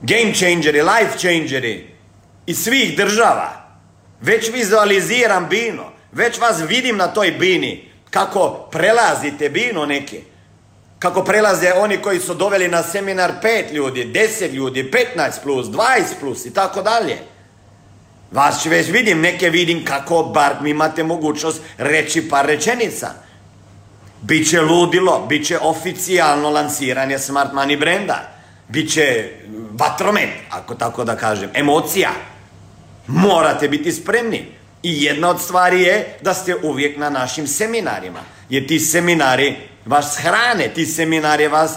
game 0.00 0.34
changeri, 0.34 0.82
life 0.82 1.18
changeri 1.18 1.86
iz 2.46 2.64
svih 2.64 2.96
država. 2.96 3.62
Već 4.20 4.52
vizualiziram 4.52 5.46
bino, 5.48 5.92
već 6.12 6.38
vas 6.38 6.60
vidim 6.68 6.96
na 6.96 7.06
toj 7.06 7.30
bini, 7.30 7.90
kako 8.10 8.68
prelazite 8.70 9.48
bino 9.48 9.86
neke. 9.86 10.20
Kako 10.98 11.24
prelaze 11.24 11.72
oni 11.72 11.96
koji 11.96 12.20
su 12.20 12.34
doveli 12.34 12.68
na 12.68 12.82
seminar 12.82 13.32
pet 13.42 13.72
ljudi, 13.72 14.04
deset 14.04 14.52
ljudi, 14.52 14.90
15 15.16 15.30
plus, 15.42 15.66
20 15.66 16.02
plus 16.20 16.46
i 16.46 16.54
tako 16.54 16.82
dalje. 16.82 17.18
Vas 18.30 18.66
već 18.66 18.88
vidim, 18.88 19.20
neke 19.20 19.50
vidim 19.50 19.84
kako 19.84 20.22
bar 20.22 20.52
imate 20.66 21.02
mogućnost 21.02 21.60
reći 21.78 22.28
par 22.28 22.46
rečenica. 22.46 23.10
Biće 24.22 24.60
ludilo, 24.60 25.26
bit 25.28 25.46
će 25.46 25.58
oficijalno 25.58 26.50
lansiranje 26.50 27.18
Smart 27.18 27.52
Money 27.52 27.78
brenda. 27.78 28.28
Biće 28.68 29.30
vatromet, 29.72 30.28
ako 30.50 30.74
tako 30.74 31.04
da 31.04 31.16
kažem, 31.16 31.50
emocija. 31.54 32.10
Morate 33.06 33.68
biti 33.68 33.92
spremni. 33.92 34.46
I 34.82 35.04
jedna 35.04 35.30
od 35.30 35.40
stvari 35.40 35.82
je 35.82 36.18
da 36.20 36.34
ste 36.34 36.56
uvijek 36.62 36.96
na 36.98 37.10
našim 37.10 37.46
seminarima. 37.46 38.20
Jer 38.48 38.66
ti 38.68 38.80
seminari 38.80 39.56
vas 39.86 40.18
hrane, 40.18 40.68
ti 40.74 40.86
seminari 40.86 41.48
vas 41.48 41.76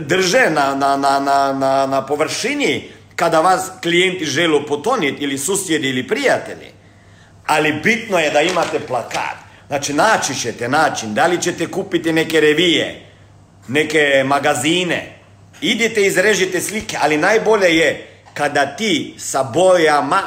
drže 0.00 0.50
na, 0.50 0.74
na, 0.74 0.96
na, 0.96 1.18
na, 1.52 1.86
na 1.86 2.06
površini 2.06 2.90
kada 3.16 3.40
vas 3.40 3.70
klijenti 3.82 4.24
žele 4.24 4.66
potoniti 4.66 5.24
ili 5.24 5.38
susjedi 5.38 5.88
ili 5.88 6.08
prijatelji. 6.08 6.72
Ali 7.46 7.72
bitno 7.72 8.18
je 8.18 8.30
da 8.30 8.40
imate 8.40 8.80
plakat. 8.80 9.41
Znači, 9.66 9.92
naći 9.92 10.34
ćete 10.34 10.68
način. 10.68 11.14
Da 11.14 11.26
li 11.26 11.42
ćete 11.42 11.66
kupiti 11.66 12.12
neke 12.12 12.40
revije, 12.40 13.06
neke 13.68 14.22
magazine. 14.26 15.18
Idite, 15.60 16.02
izrežite 16.02 16.60
slike, 16.60 16.96
ali 17.00 17.16
najbolje 17.16 17.76
je 17.76 18.08
kada 18.34 18.76
ti 18.76 19.14
sa 19.18 19.42
bojama, 19.42 20.22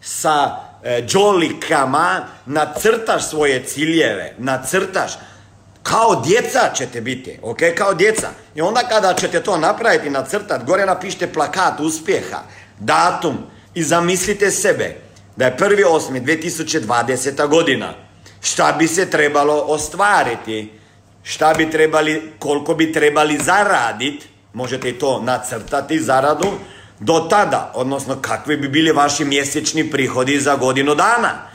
sa 0.00 0.56
e, 0.82 1.02
džolikama 1.06 2.26
nacrtaš 2.46 3.28
svoje 3.28 3.64
ciljeve, 3.64 4.34
nacrtaš. 4.38 5.12
Kao 5.82 6.22
djeca 6.26 6.70
ćete 6.74 7.00
biti, 7.00 7.38
ok? 7.42 7.58
Kao 7.76 7.94
djeca. 7.94 8.28
I 8.54 8.60
onda 8.60 8.80
kada 8.80 9.14
ćete 9.14 9.42
to 9.42 9.58
napraviti, 9.58 10.10
nacrtati, 10.10 10.64
gore 10.64 10.86
napišite 10.86 11.32
plakat 11.32 11.80
uspjeha, 11.80 12.38
datum 12.78 13.38
i 13.74 13.82
zamislite 13.82 14.50
sebe 14.50 14.96
da 15.36 15.44
je 15.44 15.56
1.8.2020. 15.56 17.48
godina. 17.48 17.94
Šta 18.42 18.72
bi 18.78 18.88
se 18.88 19.10
trebalo 19.10 19.54
ostvariti? 19.54 20.70
Šta 21.22 21.54
bi 21.54 21.70
trebali, 21.70 22.32
koliko 22.38 22.74
bi 22.74 22.92
trebali 22.92 23.38
zaraditi? 23.38 24.26
Možete 24.52 24.98
to 24.98 25.20
nacrtati 25.22 26.00
zaradu. 26.00 26.46
Do 27.00 27.26
tada, 27.30 27.72
odnosno 27.74 28.16
kakvi 28.20 28.56
bi 28.56 28.68
bili 28.68 28.92
vaši 28.92 29.24
mjesečni 29.24 29.90
prihodi 29.90 30.40
za 30.40 30.56
godinu 30.56 30.94
dana? 30.94 31.52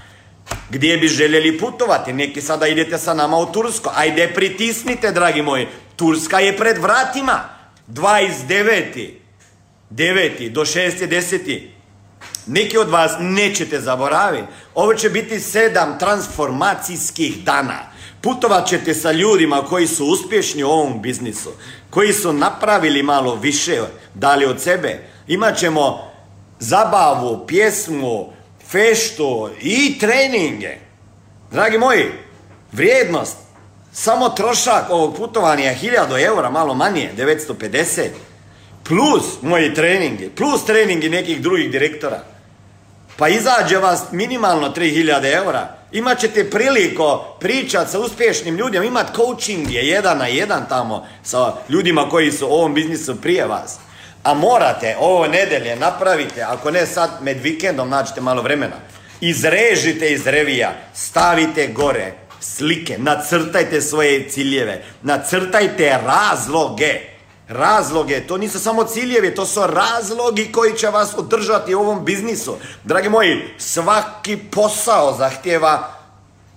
Gdje 0.70 0.98
bi 0.98 1.08
željeli 1.08 1.60
putovati? 1.60 2.14
Neki 2.14 2.42
sada 2.42 2.68
idete 2.68 2.98
sa 2.98 3.14
nama 3.14 3.38
u 3.38 3.52
Tursko. 3.52 3.92
Ajde 3.96 4.28
pritisnite, 4.36 5.12
dragi 5.12 5.42
moji. 5.42 5.68
Turska 5.96 6.40
je 6.40 6.58
pred 6.58 6.78
vratima. 6.78 7.50
29. 7.88 9.12
9. 9.92 10.50
do 10.52 10.62
6. 10.62 11.08
10. 11.08 11.77
Neki 12.48 12.78
od 12.78 12.90
vas 12.90 13.12
nećete 13.20 13.82
zaboraviti. 13.82 14.48
Ovo 14.76 14.94
će 14.94 15.10
biti 15.10 15.40
sedam 15.40 16.00
transformacijskih 16.00 17.44
dana. 17.44 17.80
Putovat 18.22 18.68
ćete 18.68 18.94
sa 18.94 19.12
ljudima 19.12 19.66
koji 19.70 19.88
su 19.88 20.06
uspješni 20.06 20.64
u 20.64 20.70
ovom 20.70 21.02
biznisu, 21.02 21.52
koji 21.90 22.14
su 22.14 22.34
napravili 22.34 23.04
malo 23.04 23.36
više, 23.36 23.82
dali 24.14 24.46
od 24.46 24.62
sebe. 24.62 25.00
Imat 25.28 25.58
ćemo 25.58 26.12
zabavu, 26.60 27.48
pjesmu, 27.48 28.34
feštu 28.70 29.50
i 29.62 30.00
treninge. 30.00 30.78
Dragi 31.52 31.78
moji, 31.78 32.06
vrijednost, 32.72 33.38
samo 33.94 34.30
trošak 34.30 34.90
ovog 34.90 35.18
putovanja 35.18 35.64
je 35.64 35.80
1000 35.82 36.26
eura, 36.26 36.50
malo 36.50 36.74
manje, 36.74 37.12
950. 37.18 38.08
Plus 38.84 39.24
moji 39.42 39.74
treningi, 39.74 40.30
plus 40.36 40.66
treningi 40.66 41.10
nekih 41.10 41.42
drugih 41.42 41.72
direktora 41.72 42.37
pa 43.18 43.28
izađe 43.28 43.78
vas 43.78 44.04
minimalno 44.12 44.70
3000 44.70 45.36
eura, 45.36 45.68
imat 45.92 46.20
ćete 46.20 46.50
priliko 46.50 47.36
pričati 47.40 47.92
sa 47.92 48.00
uspješnim 48.00 48.58
ljudima, 48.58 48.86
imat 48.86 49.16
coaching 49.16 49.72
je 49.72 49.88
jedan 49.88 50.18
na 50.18 50.28
jedan 50.28 50.66
tamo 50.70 51.08
sa 51.24 51.54
ljudima 51.70 52.10
koji 52.10 52.32
su 52.32 52.48
u 52.48 52.52
ovom 52.52 52.74
biznisu 52.74 53.22
prije 53.22 53.46
vas. 53.46 53.78
A 54.24 54.34
morate 54.34 54.96
ovo 55.00 55.28
nedelje 55.28 55.76
napravite, 55.76 56.42
ako 56.42 56.72
ne 56.72 56.86
sad 56.86 57.10
med 57.22 57.38
vikendom 57.42 57.90
nađete 57.90 58.22
malo 58.22 58.42
vremena, 58.42 58.76
izrežite 59.22 60.12
iz 60.12 60.28
revija, 60.28 60.74
stavite 60.94 61.68
gore 61.68 62.14
slike, 62.40 62.98
nacrtajte 62.98 63.82
svoje 63.82 64.30
ciljeve, 64.30 64.84
nacrtajte 65.04 66.00
razloge 66.06 67.17
razloge, 67.48 68.28
to 68.28 68.38
nisu 68.38 68.60
samo 68.60 68.84
ciljevi, 68.84 69.36
to 69.36 69.46
su 69.46 69.68
razlogi 69.68 70.52
koji 70.52 70.78
će 70.78 70.88
vas 70.88 71.14
održati 71.18 71.76
u 71.76 71.80
ovom 71.80 72.06
biznisu. 72.06 72.58
Dragi 72.84 73.10
moji, 73.10 73.54
svaki 73.58 74.38
posao 74.38 75.16
zahtjeva 75.18 75.94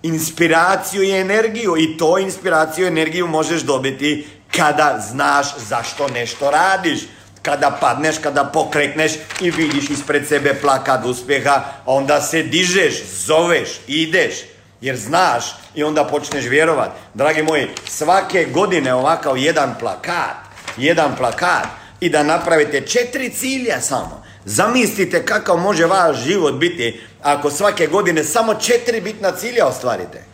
inspiraciju 0.03 1.03
i 1.03 1.21
energiju 1.21 1.77
i 1.79 1.97
to 1.97 2.19
inspiraciju 2.19 2.85
i 2.85 2.89
energiju 2.89 3.27
možeš 3.27 3.63
dobiti 3.63 4.29
kada 4.57 5.05
znaš 5.11 5.47
zašto 5.59 6.09
nešto 6.09 6.51
radiš. 6.51 7.01
Kada 7.43 7.79
padneš, 7.81 8.19
kada 8.19 8.45
pokrekneš 8.45 9.13
i 9.41 9.51
vidiš 9.51 9.91
ispred 9.91 10.29
sebe 10.29 10.55
plakat 10.61 11.05
uspjeha, 11.05 11.65
onda 11.87 12.21
se 12.21 12.43
dižeš, 12.43 13.05
zoveš, 13.05 13.81
ideš, 13.87 14.35
jer 14.81 14.97
znaš 14.97 15.45
i 15.75 15.85
onda 15.85 16.05
počneš 16.05 16.45
vjerovat. 16.45 16.91
Dragi 17.15 17.43
moji, 17.43 17.69
svake 17.89 18.45
godine 18.45 18.95
ovakav 18.95 19.39
jedan 19.39 19.75
plakat 19.79 20.50
jedan 20.77 21.17
plakat 21.17 21.67
i 22.01 22.09
da 22.09 22.23
napravite 22.23 22.81
četiri 22.81 23.31
cilja 23.31 23.81
samo. 23.81 24.25
Zamislite 24.45 25.25
kakav 25.25 25.57
može 25.57 25.87
vaš 25.87 26.17
život 26.17 26.55
biti 26.55 27.01
ako 27.23 27.51
svake 27.51 27.87
godine 27.87 28.25
samo 28.25 28.55
četiri 28.55 29.01
bitna 29.01 29.33
cilja 29.33 29.67
ostvarite. 29.67 30.25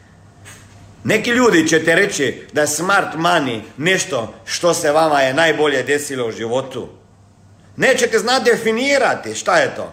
Neki 1.05 1.31
ljudi 1.31 1.69
ćete 1.69 1.95
reći 1.95 2.47
da 2.53 2.61
je 2.61 2.67
smart 2.67 3.15
money 3.17 3.61
nešto 3.77 4.35
što 4.45 4.75
se 4.75 4.93
vama 4.93 5.21
je 5.21 5.35
najbolje 5.35 5.83
desilo 5.83 6.27
u 6.29 6.33
životu. 6.33 6.89
Nećete 7.77 8.19
znati 8.19 8.51
definirati 8.51 9.35
šta 9.35 9.57
je 9.57 9.75
to. 9.77 9.93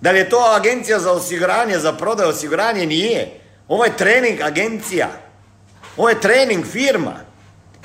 Da 0.00 0.10
li 0.10 0.18
je 0.18 0.28
to 0.28 0.52
agencija 0.56 0.98
za 0.98 1.12
osiguranje, 1.12 1.78
za 1.78 1.92
prodaj 1.92 2.26
osiguranje? 2.26 2.86
Nije. 2.86 3.40
Ovo 3.68 3.84
je 3.84 3.96
trening 3.96 4.40
agencija. 4.40 5.08
Ovo 5.96 6.08
je 6.08 6.20
trening 6.20 6.64
firma 6.66 7.14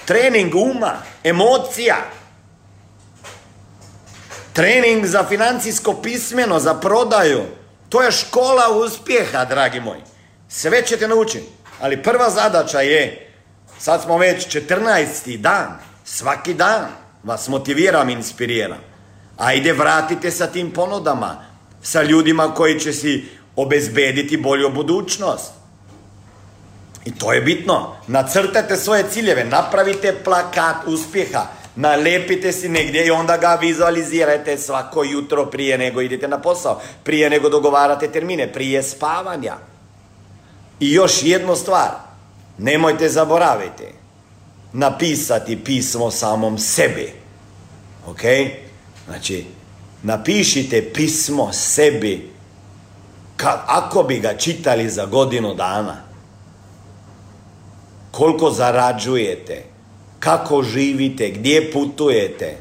trening 0.06 0.56
uma, 0.56 0.94
emocija, 1.24 1.98
trening 4.54 5.06
za 5.06 5.24
financijsko 5.30 5.94
pismeno, 5.94 6.60
za 6.60 6.74
prodaju. 6.74 7.42
To 7.90 8.02
je 8.02 8.12
škola 8.12 8.70
uspjeha, 8.86 9.46
dragi 9.46 9.80
moji. 9.80 10.02
Sve 10.50 10.86
ćete 10.86 11.08
naučiti. 11.08 11.46
Ali 11.82 12.04
prva 12.04 12.30
zadaća 12.30 12.82
je, 12.82 13.34
sad 13.80 14.02
smo 14.02 14.18
već 14.18 14.48
14. 14.48 15.38
dan, 15.38 15.80
svaki 16.06 16.54
dan 16.54 16.88
vas 17.24 17.48
motiviram, 17.48 18.10
inspiriram. 18.10 18.80
Ajde, 19.38 19.74
vratite 19.74 20.32
sa 20.32 20.48
tim 20.48 20.72
ponudama, 20.72 21.46
sa 21.82 22.04
ljudima 22.04 22.54
koji 22.54 22.80
će 22.80 22.94
si 22.94 23.26
obezbediti 23.56 24.38
bolju 24.38 24.70
budućnost. 24.70 25.61
I 27.06 27.12
to 27.12 27.34
je 27.34 27.42
bitno. 27.42 27.96
Nacrtajte 28.08 28.78
svoje 28.78 29.04
ciljeve, 29.12 29.46
napravite 29.46 30.16
plakat 30.24 30.76
uspjeha, 30.88 31.46
nalepite 31.76 32.52
si 32.52 32.70
negdje 32.70 33.06
i 33.06 33.12
onda 33.12 33.38
ga 33.38 33.58
vizualizirajte 33.62 34.58
svako 34.58 35.04
jutro 35.04 35.46
prije 35.46 35.78
nego 35.78 36.02
idete 36.02 36.28
na 36.28 36.42
posao, 36.42 36.82
prije 37.04 37.30
nego 37.30 37.50
dogovarate 37.50 38.08
termine, 38.08 38.54
prije 38.54 38.84
spavanja. 38.84 39.56
I 40.80 40.94
još 40.94 41.24
jednu 41.24 41.56
stvar, 41.56 41.90
nemojte 42.58 43.10
zaboraviti 43.10 43.86
napisati 44.74 45.64
pismo 45.64 46.12
samom 46.12 46.58
sebi. 46.58 47.14
Ok? 48.08 48.22
Znači, 49.06 49.46
napišite 50.04 50.94
pismo 50.94 51.54
sebi 51.54 52.32
ako 53.68 54.04
bi 54.04 54.20
ga 54.20 54.34
čitali 54.34 54.90
za 54.90 55.06
godinu 55.06 55.54
dana 55.54 56.11
koliko 58.12 58.52
zarađujete, 58.52 59.63
kako 60.19 60.63
živite, 60.63 61.30
gdje 61.30 61.71
putujete, 61.71 62.58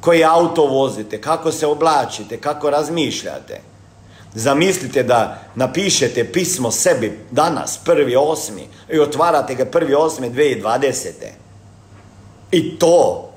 koji 0.00 0.24
auto 0.24 0.66
vozite, 0.66 1.20
kako 1.20 1.52
se 1.52 1.66
oblačite, 1.66 2.36
kako 2.36 2.70
razmišljate. 2.70 3.60
Zamislite 4.34 5.02
da 5.02 5.42
napišete 5.54 6.32
pismo 6.32 6.70
sebi 6.70 7.18
danas, 7.30 7.78
prvi 7.84 8.16
osmi, 8.16 8.68
i 8.92 8.98
otvarate 8.98 9.54
ga 9.54 9.64
prvi 9.64 9.94
osmi 9.94 10.30
2020. 10.30 11.10
I 12.52 12.78
to 12.78 13.32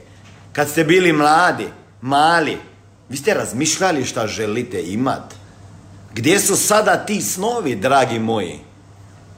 Kad 0.52 0.68
ste 0.68 0.84
bili 0.84 1.12
mladi, 1.12 1.66
mali, 2.00 2.58
vi 3.08 3.16
ste 3.16 3.34
razmišljali 3.34 4.04
šta 4.04 4.26
želite 4.26 4.82
imat. 4.82 5.34
Gdje 6.14 6.40
su 6.40 6.56
sada 6.56 6.96
ti 6.96 7.22
snovi, 7.22 7.74
dragi 7.74 8.18
moji? 8.18 8.58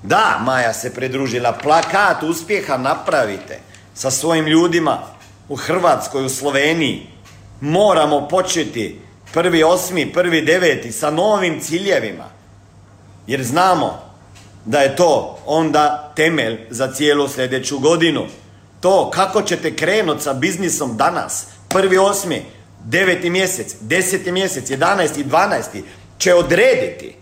Da, 0.02 0.40
Maja 0.44 0.72
se 0.72 0.94
pridružila, 0.94 1.52
plakat 1.52 2.22
uspjeha 2.22 2.76
napravite 2.76 3.60
sa 3.94 4.10
svojim 4.10 4.46
ljudima 4.46 4.98
u 5.48 5.56
Hrvatskoj, 5.56 6.24
u 6.24 6.28
Sloveniji. 6.28 7.06
Moramo 7.60 8.28
početi 8.28 9.00
prvi 9.32 9.62
osmi, 9.62 10.12
prvi 10.12 10.42
deveti 10.42 10.92
sa 10.92 11.10
novim 11.10 11.60
ciljevima. 11.60 12.37
Jer 13.28 13.44
znamo 13.44 13.98
da 14.64 14.80
je 14.80 14.96
to 14.96 15.38
onda 15.46 16.12
temelj 16.16 16.58
za 16.70 16.92
cijelu 16.92 17.28
sljedeću 17.28 17.78
godinu. 17.78 18.26
To 18.80 19.10
kako 19.10 19.42
ćete 19.42 19.76
krenuti 19.76 20.22
sa 20.22 20.34
biznisom 20.34 20.96
danas, 20.96 21.46
prvi 21.68 21.98
osmi, 21.98 22.42
deveti 22.84 23.30
mjesec, 23.30 23.74
deseti 23.80 24.32
mjesec, 24.32 24.70
jedanesti 24.70 25.20
i 25.20 25.24
dvanaesti, 25.24 25.84
će 26.18 26.34
odrediti 26.34 27.16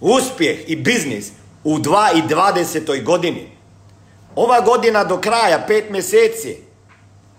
uspjeh 0.00 0.58
i 0.66 0.76
biznis 0.76 1.30
u 1.64 1.78
2020. 1.78 3.04
godini. 3.04 3.50
Ova 4.34 4.60
godina 4.60 5.04
do 5.04 5.20
kraja, 5.20 5.64
pet 5.68 5.90
mjeseci, 5.90 6.56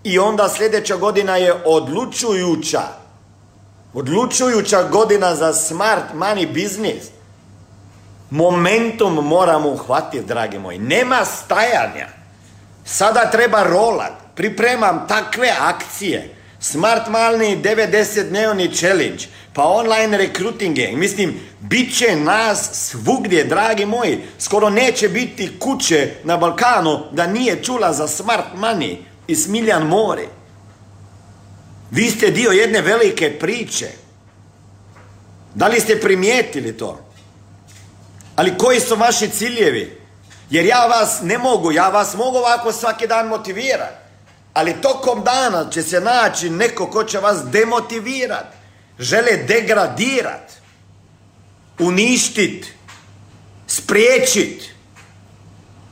i 0.04 0.20
onda 0.20 0.50
sljedeća 0.50 0.96
godina 0.96 1.38
je 1.38 1.54
odlučujuća. 1.66 2.82
Odlučujuća 3.94 4.84
godina 4.84 5.36
za 5.36 5.54
smart 5.54 6.06
money 6.16 6.54
biznis. 6.54 7.17
Momentum 8.30 9.14
moramo 9.14 9.70
uhvatiti, 9.70 10.26
dragi 10.26 10.60
moji. 10.60 10.80
Nema 10.80 11.26
stajanja. 11.26 12.08
Sada 12.86 13.30
treba 13.32 13.64
rolat. 13.64 14.12
Pripremam 14.36 15.06
takve 15.08 15.54
akcije. 15.60 16.36
Smart 16.60 17.08
Money 17.08 17.62
90 17.62 18.30
dnevni 18.30 18.76
challenge. 18.76 19.26
Pa 19.54 19.64
online 19.64 20.18
rekrutinge. 20.18 20.92
Mislim, 20.92 21.40
bit 21.60 21.98
će 21.98 22.16
nas 22.16 22.70
svugdje, 22.74 23.44
dragi 23.44 23.86
moji. 23.86 24.20
Skoro 24.40 24.70
neće 24.70 25.10
biti 25.10 25.60
kuće 25.60 26.14
na 26.24 26.38
Balkanu 26.38 27.00
da 27.12 27.28
nije 27.28 27.64
čula 27.64 27.94
za 27.94 28.08
smart 28.08 28.46
money 28.56 28.98
i 29.28 29.36
Smiljan 29.36 29.88
More. 29.88 30.28
Vi 31.92 32.10
ste 32.10 32.32
dio 32.32 32.52
jedne 32.52 32.82
velike 32.82 33.40
priče. 33.40 33.88
Da 35.56 35.68
li 35.68 35.80
ste 35.80 36.02
primijetili 36.02 36.78
to? 36.78 37.07
Ali 38.38 38.58
koji 38.58 38.80
su 38.80 38.96
vaši 38.96 39.30
ciljevi? 39.30 40.02
Jer 40.50 40.66
ja 40.66 40.86
vas 40.86 41.20
ne 41.22 41.38
mogu, 41.38 41.72
ja 41.72 41.90
vas 41.90 42.16
mogu 42.16 42.38
ovako 42.38 42.72
svaki 42.72 43.08
dan 43.08 43.28
motivirati. 43.28 43.96
Ali 44.54 44.82
tokom 44.82 45.24
dana 45.24 45.70
će 45.70 45.84
se 45.84 46.02
naći 46.02 46.50
neko 46.50 46.88
ko 46.88 47.04
će 47.04 47.20
vas 47.20 47.38
demotivirati. 47.46 48.58
Žele 49.00 49.38
degradirati. 49.48 50.54
Uništiti. 51.80 52.74
Spriječiti. 53.68 54.72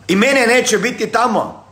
I 0.07 0.15
mene 0.15 0.47
neće 0.47 0.77
biti 0.77 1.07
tamo. 1.07 1.65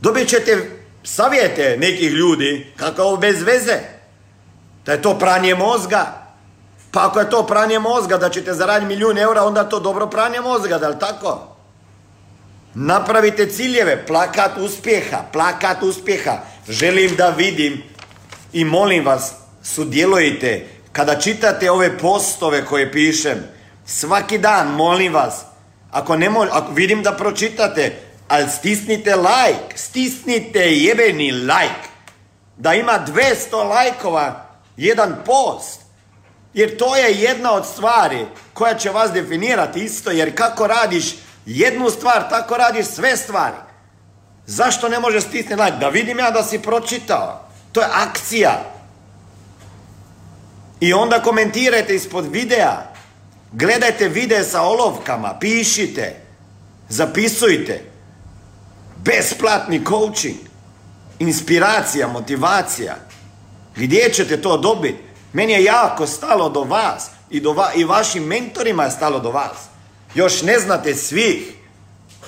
Dobit 0.00 0.28
ćete 0.28 0.70
savjete 1.04 1.76
nekih 1.80 2.10
ljudi 2.10 2.72
kako 2.76 3.16
bez 3.20 3.42
veze. 3.42 3.78
Da 4.86 4.92
je 4.92 5.02
to 5.02 5.18
pranje 5.18 5.54
mozga. 5.54 6.23
Pa 6.94 7.06
ako 7.06 7.20
je 7.20 7.30
to 7.30 7.46
pranje 7.46 7.78
mozga, 7.78 8.18
da 8.18 8.30
ćete 8.30 8.54
zaraditi 8.54 8.88
milijun 8.88 9.18
eura, 9.18 9.44
onda 9.44 9.68
to 9.68 9.80
dobro 9.80 10.06
pranje 10.06 10.40
mozga, 10.40 10.78
da 10.78 10.88
li 10.88 10.98
tako? 10.98 11.56
Napravite 12.74 13.46
ciljeve, 13.50 14.06
plakat 14.06 14.58
uspjeha, 14.58 15.18
plakat 15.32 15.82
uspjeha. 15.82 16.38
Želim 16.68 17.16
da 17.16 17.28
vidim 17.30 17.82
i 18.52 18.64
molim 18.64 19.04
vas, 19.04 19.32
sudjelujte. 19.62 20.66
Kada 20.92 21.20
čitate 21.20 21.70
ove 21.70 21.98
postove 21.98 22.64
koje 22.64 22.92
pišem, 22.92 23.38
svaki 23.86 24.38
dan, 24.38 24.68
molim 24.68 25.14
vas, 25.14 25.40
ako 25.90 26.16
ne 26.16 26.30
ako 26.50 26.72
vidim 26.72 27.02
da 27.02 27.12
pročitate, 27.12 27.96
ali 28.28 28.50
stisnite 28.50 29.16
like, 29.16 29.78
stisnite 29.78 30.76
jebeni 30.76 31.32
like. 31.32 31.88
Da 32.56 32.74
ima 32.74 32.98
200 33.52 33.68
lajkova 33.68 34.46
jedan 34.76 35.16
post. 35.26 35.83
Jer 36.54 36.76
to 36.76 36.96
je 36.96 37.20
jedna 37.20 37.52
od 37.52 37.66
stvari 37.66 38.26
koja 38.52 38.74
će 38.74 38.90
vas 38.90 39.12
definirati 39.12 39.80
isto, 39.80 40.10
jer 40.10 40.36
kako 40.36 40.66
radiš 40.66 41.14
jednu 41.46 41.90
stvar, 41.90 42.28
tako 42.30 42.56
radiš 42.56 42.86
sve 42.86 43.16
stvari. 43.16 43.56
Zašto 44.46 44.88
ne 44.88 45.00
može 45.00 45.20
stisnuti 45.20 45.62
like? 45.62 45.76
Da 45.80 45.88
vidim 45.88 46.18
ja 46.18 46.30
da 46.30 46.42
si 46.42 46.58
pročitao. 46.58 47.48
To 47.72 47.80
je 47.80 47.86
akcija. 47.92 48.62
I 50.80 50.92
onda 50.92 51.22
komentirajte 51.22 51.94
ispod 51.94 52.26
videa. 52.32 52.94
Gledajte 53.52 54.08
videe 54.08 54.44
sa 54.44 54.62
olovkama, 54.62 55.38
pišite, 55.40 56.16
zapisujte. 56.88 57.82
Besplatni 58.96 59.84
coaching, 59.88 60.36
inspiracija, 61.18 62.08
motivacija. 62.08 62.96
Gdje 63.76 64.12
ćete 64.12 64.42
to 64.42 64.56
dobiti? 64.56 65.13
Meni 65.34 65.52
je 65.52 65.64
jako 65.64 66.06
stalo 66.06 66.48
do 66.48 66.60
vas 66.60 67.10
i, 67.30 67.40
do 67.40 67.56
i 67.76 67.84
vašim 67.84 68.24
mentorima 68.24 68.84
je 68.84 68.90
stalo 68.90 69.20
do 69.20 69.30
vas. 69.30 69.56
Još 70.14 70.42
ne 70.42 70.58
znate 70.58 70.94
svih. 70.94 71.52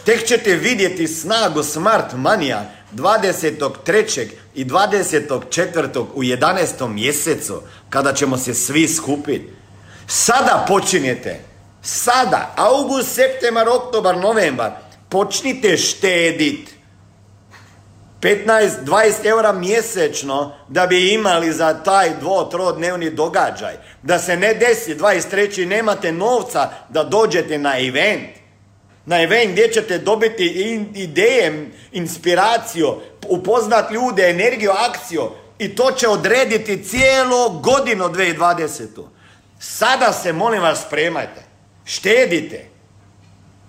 Tek 0.05 0.27
ćete 0.27 0.55
vidjeti 0.55 1.09
snagu 1.09 1.63
Smart 1.63 2.13
Manija 2.15 2.71
23. 2.93 4.29
i 4.55 4.65
24. 4.65 6.07
u 6.15 6.23
11. 6.23 6.89
mjesecu 6.89 7.63
kada 7.91 8.13
ćemo 8.13 8.39
se 8.39 8.55
svi 8.55 8.89
skupiti. 8.89 9.53
Sada 10.07 10.65
počinjete. 10.69 11.41
Sada, 11.83 12.55
august, 12.57 13.15
septembar, 13.15 13.69
oktobar, 13.69 14.17
novembar. 14.17 14.71
Počnite 15.09 15.77
štedit. 15.77 16.76
15-20 18.27 19.27
eura 19.27 19.53
mjesečno 19.53 20.53
da 20.69 20.87
bi 20.87 21.13
imali 21.13 21.53
za 21.53 21.75
taj 21.75 22.11
dvo-trodnevni 22.21 23.11
događaj. 23.11 23.75
Da 24.03 24.19
se 24.19 24.37
ne 24.37 24.55
desi 24.55 24.95
23. 24.95 25.67
nemate 25.67 26.13
novca 26.13 26.71
da 26.89 27.05
dođete 27.05 27.59
na 27.59 27.79
event. 27.79 28.29
Na 29.05 29.23
event 29.23 29.53
gdje 29.53 29.73
ćete 29.73 29.99
dobiti 29.99 30.45
ideje, 30.95 31.71
inspiraciju, 31.93 32.95
upoznat 33.29 33.91
ljude, 33.91 34.31
energiju, 34.31 34.71
akciju. 34.71 35.31
I 35.59 35.75
to 35.75 35.93
će 35.93 36.09
odrediti 36.09 36.85
cijelo 36.85 37.49
godinu 37.49 38.05
2020. 38.05 38.87
Sada 39.59 40.13
se, 40.13 40.33
molim 40.33 40.63
vas, 40.63 40.85
spremajte. 40.87 41.43
Štedite. 41.85 42.67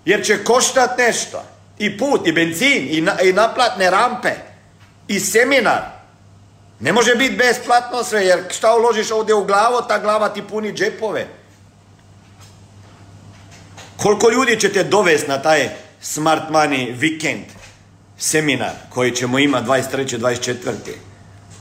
Jer 0.04 0.24
će 0.24 0.44
koštat 0.44 0.98
nešto. 0.98 1.44
I 1.78 1.98
put, 1.98 2.26
i 2.26 2.32
benzin, 2.32 2.88
i, 2.90 3.28
i 3.28 3.32
naplatne 3.32 3.90
rampe, 3.90 4.47
i 5.08 5.20
seminar. 5.20 5.82
Ne 6.80 6.92
može 6.92 7.14
biti 7.14 7.36
besplatno 7.36 8.04
sve, 8.04 8.24
jer 8.24 8.40
šta 8.50 8.76
uložiš 8.76 9.10
ovdje 9.10 9.34
u 9.34 9.44
glavu, 9.44 9.82
ta 9.88 9.98
glava 9.98 10.28
ti 10.28 10.42
puni 10.42 10.72
džepove. 10.72 11.26
Koliko 13.96 14.30
ljudi 14.30 14.60
ćete 14.60 14.84
dovesti 14.84 15.28
na 15.28 15.42
taj 15.42 15.68
Smart 16.00 16.42
Money 16.50 16.98
Weekend 16.98 17.44
seminar 18.18 18.72
koji 18.90 19.10
ćemo 19.10 19.38
imati 19.38 19.66
23. 19.66 20.18
24. 20.18 20.72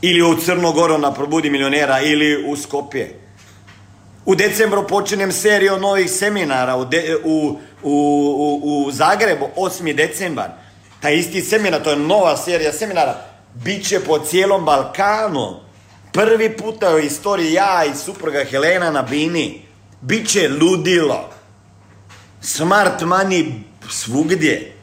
Ili 0.01 0.21
u 0.21 0.35
Crnogoru 0.35 0.97
na 0.97 1.13
Probudi 1.13 1.49
milionera 1.49 2.01
ili 2.01 2.45
u 2.47 2.55
Skopje. 2.55 3.19
U 4.25 4.35
decembru 4.35 4.87
počinem 4.87 5.31
seriju 5.31 5.77
novih 5.79 6.11
seminara 6.11 6.75
u, 6.75 6.85
u, 7.23 7.59
u, 7.83 8.61
u 8.63 8.91
Zagrebu, 8.91 9.49
8. 9.55 9.95
decembar. 9.95 10.49
Taj 11.01 11.15
isti 11.15 11.41
seminar, 11.41 11.83
to 11.83 11.89
je 11.89 11.95
nova 11.95 12.37
serija 12.37 12.73
seminara, 12.73 13.25
bit 13.63 13.87
će 13.87 13.99
po 13.99 14.19
cijelom 14.19 14.65
Balkanu. 14.65 15.59
Prvi 16.11 16.57
puta 16.57 16.95
u 16.95 16.99
istoriji 16.99 17.53
ja 17.53 17.85
i 17.85 17.95
supruga 17.95 18.43
Helena 18.43 18.91
na 18.91 19.01
Bini. 19.01 19.61
Biće 20.01 20.49
ludilo. 20.49 21.29
Smart 22.41 23.01
money 23.01 23.51
svugdje. 23.89 24.73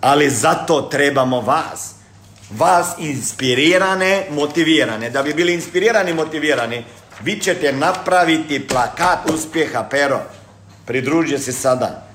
Ali 0.00 0.30
zato 0.30 0.82
trebamo 0.82 1.40
vas. 1.40 1.94
Vas 2.50 2.86
inspirirane, 2.98 4.26
motivirane. 4.30 5.10
Da 5.10 5.22
bi 5.22 5.34
bili 5.34 5.54
inspirirani, 5.54 6.14
motivirani, 6.14 6.84
vi 7.22 7.40
ćete 7.40 7.72
napraviti 7.72 8.68
plakat 8.68 9.30
uspjeha, 9.30 9.86
pero. 9.90 10.20
Pridružite 10.86 11.38
se 11.38 11.52
sada. 11.52 12.11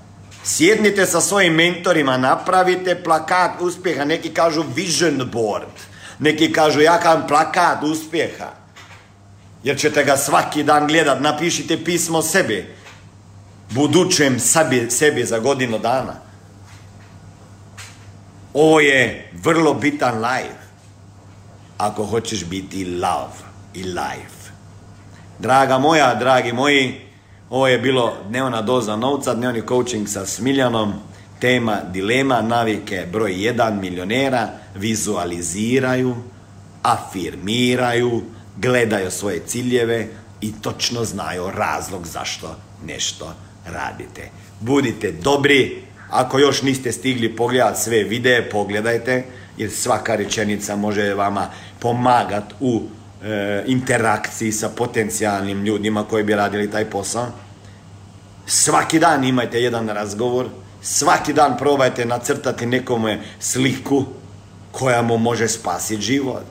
Sjednite 0.47 1.05
sa 1.05 1.21
svojim 1.21 1.53
mentorima, 1.53 2.17
napravite 2.17 3.03
plakat 3.03 3.61
uspjeha. 3.61 4.05
Neki 4.05 4.29
kažu 4.29 4.63
vision 4.75 5.29
board. 5.31 5.75
Neki 6.19 6.53
kažu 6.53 6.81
ja 6.81 6.99
kam 6.99 7.27
plakat 7.27 7.83
uspjeha. 7.83 8.51
Jer 9.63 9.79
ćete 9.79 10.03
ga 10.03 10.17
svaki 10.17 10.63
dan 10.63 10.87
gledat. 10.87 11.21
Napišite 11.21 11.83
pismo 11.83 12.21
sebi. 12.21 12.75
Budućem 13.69 14.39
sebi, 14.39 14.87
sebi 14.89 15.25
za 15.25 15.39
godinu 15.39 15.79
dana. 15.79 16.15
Ovo 18.53 18.79
je 18.79 19.31
vrlo 19.43 19.73
bitan 19.73 20.15
live. 20.15 20.61
Ako 21.77 22.05
hoćeš 22.05 22.45
biti 22.45 22.85
love 22.85 23.37
i 23.73 23.83
life. 23.83 24.51
Draga 25.39 25.77
moja, 25.77 26.15
dragi 26.15 26.53
moji, 26.53 27.06
ovo 27.49 27.67
je 27.67 27.77
bilo 27.77 28.13
dnevna 28.29 28.61
doza 28.61 28.95
novca, 28.95 29.33
dnevni 29.33 29.61
coaching 29.67 30.07
sa 30.07 30.25
Smiljanom, 30.25 30.93
tema 31.39 31.81
dilema, 31.93 32.41
navike 32.41 33.05
broj 33.11 33.31
1 33.31 33.79
milionera, 33.81 34.49
vizualiziraju, 34.75 36.15
afirmiraju, 36.83 38.21
gledaju 38.57 39.11
svoje 39.11 39.39
ciljeve 39.39 40.07
i 40.41 40.53
točno 40.61 41.03
znaju 41.03 41.51
razlog 41.51 42.07
zašto 42.07 42.55
nešto 42.85 43.33
radite. 43.65 44.29
Budite 44.59 45.11
dobri, 45.11 45.83
ako 46.09 46.39
još 46.39 46.61
niste 46.61 46.91
stigli 46.91 47.35
pogledati 47.35 47.81
sve 47.81 48.03
videe, 48.03 48.49
pogledajte, 48.49 49.25
jer 49.57 49.71
svaka 49.71 50.15
rečenica 50.15 50.75
može 50.75 51.13
vama 51.13 51.49
pomagati 51.79 52.55
u 52.59 52.83
e, 53.23 53.63
interakciji 53.67 54.51
sa 54.51 54.69
potencijalnim 54.69 55.65
ljudima 55.65 56.03
koji 56.03 56.23
bi 56.23 56.35
radili 56.35 56.71
taj 56.71 56.85
posao. 56.89 57.27
Svaki 58.45 58.99
dan 58.99 59.23
imajte 59.23 59.61
jedan 59.61 59.89
razgovor, 59.89 60.47
svaki 60.81 61.33
dan 61.33 61.57
probajte 61.57 62.05
nacrtati 62.05 62.65
nekome 62.65 63.21
sliku 63.39 64.05
koja 64.71 65.01
mu 65.01 65.17
može 65.17 65.47
spasiti 65.47 66.01
život. 66.01 66.43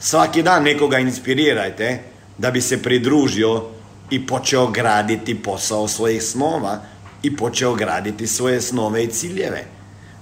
Svaki 0.00 0.42
dan 0.42 0.62
nekoga 0.62 0.98
inspirirajte 0.98 2.02
da 2.38 2.50
bi 2.50 2.60
se 2.60 2.82
pridružio 2.82 3.64
i 4.10 4.26
počeo 4.26 4.66
graditi 4.66 5.42
posao 5.42 5.88
svojih 5.88 6.22
snova 6.22 6.80
i 7.22 7.36
počeo 7.36 7.74
graditi 7.74 8.26
svoje 8.26 8.60
snove 8.60 9.04
i 9.04 9.10
ciljeve. 9.10 9.64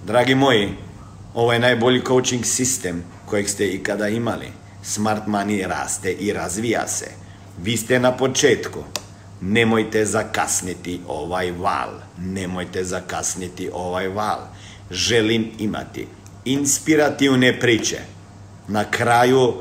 Dragi 0.07 0.35
moji, 0.35 0.74
ovo 1.35 1.52
je 1.52 1.59
najbolji 1.59 2.02
coaching 2.07 2.44
sistem 2.44 3.05
kojeg 3.26 3.48
ste 3.48 3.66
ikada 3.66 4.09
imali. 4.09 4.65
Smart 4.87 5.27
money 5.27 5.68
raste 5.68 6.12
i 6.12 6.33
razvija 6.33 6.88
se. 6.88 7.07
Vi 7.62 7.77
ste 7.77 7.99
na 7.99 8.12
početku. 8.16 8.85
Nemojte 9.40 10.05
zakasniti 10.05 11.01
ovaj 11.09 11.51
val. 11.51 11.90
Nemojte 12.18 12.85
zakasniti 12.85 13.70
ovaj 13.72 14.09
val. 14.09 14.38
Želim 14.90 15.51
imati 15.59 16.07
inspirativne 16.44 17.61
priče. 17.61 17.99
Na 18.68 18.85
kraju 18.90 19.55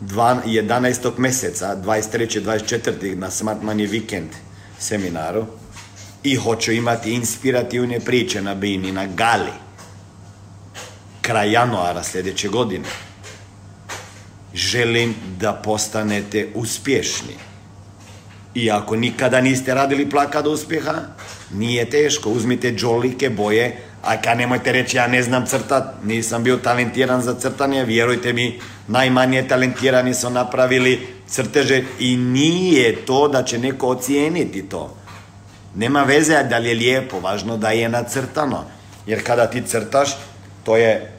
11. 0.00 1.18
mjeseca, 1.18 1.76
23. 1.76 2.42
24. 2.44 3.14
na 3.14 3.30
Smart 3.30 3.62
Money 3.62 3.88
Weekend 3.90 4.28
seminaru 4.78 5.46
i 6.22 6.36
hoću 6.36 6.72
imati 6.72 7.12
inspirativne 7.12 8.00
priče 8.00 8.42
na 8.42 8.54
Bini, 8.54 8.92
na 8.92 9.06
Gali. 9.06 9.52
Kraj 11.20 11.52
januara 11.52 12.02
sljedeće 12.02 12.48
godine 12.48 13.09
želim 14.54 15.14
da 15.40 15.52
postanete 15.52 16.48
uspješni. 16.54 17.34
I 18.54 18.70
ako 18.70 18.96
nikada 18.96 19.40
niste 19.40 19.74
radili 19.74 20.10
plakat 20.10 20.46
uspjeha, 20.46 20.94
nije 21.52 21.90
teško. 21.90 22.30
Uzmite 22.30 22.72
džolike, 22.72 23.30
boje, 23.30 23.76
a 24.02 24.22
kad 24.22 24.38
nemojte 24.38 24.72
reći 24.72 24.96
ja 24.96 25.06
ne 25.06 25.22
znam 25.22 25.46
crtat, 25.46 25.84
nisam 26.04 26.44
bio 26.44 26.56
talentiran 26.56 27.22
za 27.22 27.34
crtanje, 27.34 27.84
vjerujte 27.84 28.32
mi, 28.32 28.60
najmanje 28.88 29.48
talentirani 29.48 30.14
su 30.14 30.30
napravili 30.30 31.06
crteže 31.28 31.82
i 31.98 32.16
nije 32.16 32.96
to 33.06 33.28
da 33.28 33.42
će 33.42 33.58
neko 33.58 33.88
ocijeniti 33.88 34.68
to. 34.68 34.96
Nema 35.74 36.02
veze 36.02 36.42
da 36.42 36.58
li 36.58 36.68
je 36.68 36.74
lijepo, 36.74 37.20
važno 37.20 37.56
da 37.56 37.70
je 37.70 37.88
nacrtano. 37.88 38.64
Jer 39.06 39.26
kada 39.26 39.46
ti 39.46 39.62
crtaš, 39.62 40.10
to 40.64 40.76
je 40.76 41.12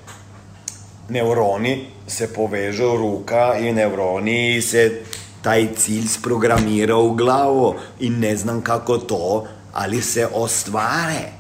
neuroni 1.12 1.86
se 2.08 2.34
povežu 2.34 2.98
ruka 2.98 3.58
i 3.60 3.74
neuroni 3.74 4.62
se 4.62 5.02
taj 5.42 5.68
cilj 5.76 6.08
sprogramira 6.08 6.96
u 6.96 7.14
glavu 7.14 7.76
i 8.00 8.10
ne 8.10 8.36
znam 8.36 8.62
kako 8.62 8.98
to, 8.98 9.48
ali 9.74 10.02
se 10.02 10.28
ostvare. 10.34 11.32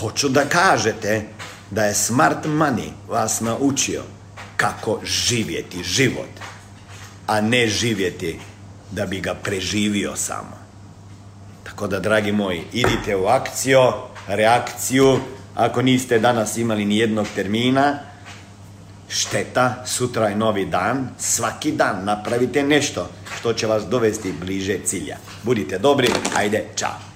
Hoću 0.00 0.28
da 0.28 0.44
kažete 0.44 1.22
da 1.70 1.84
je 1.84 1.94
smart 1.94 2.46
money 2.46 2.90
vas 3.08 3.40
naučio 3.40 4.02
kako 4.56 5.00
živjeti 5.04 5.82
život, 5.82 6.30
a 7.26 7.40
ne 7.40 7.66
živjeti 7.66 8.38
da 8.90 9.06
bi 9.06 9.20
ga 9.20 9.34
preživio 9.34 10.16
samo. 10.16 10.58
Tako 11.64 11.86
da, 11.86 12.00
dragi 12.00 12.32
moji, 12.32 12.62
idite 12.72 13.16
u 13.16 13.26
akciju, 13.26 13.80
reakciju, 14.26 15.18
ako 15.54 15.82
niste 15.82 16.18
danas 16.18 16.56
imali 16.56 16.84
ni 16.84 16.98
jednog 16.98 17.26
termina, 17.34 17.98
šteta, 19.08 19.82
sutra 19.86 20.28
je 20.28 20.36
novi 20.36 20.66
dan, 20.66 21.08
svaki 21.18 21.72
dan 21.72 22.04
napravite 22.04 22.62
nešto 22.62 23.08
što 23.38 23.52
će 23.52 23.66
vas 23.66 23.86
dovesti 23.86 24.32
bliže 24.40 24.78
cilja. 24.84 25.16
Budite 25.42 25.78
dobri, 25.78 26.08
ajde, 26.36 26.64
čao. 26.74 27.14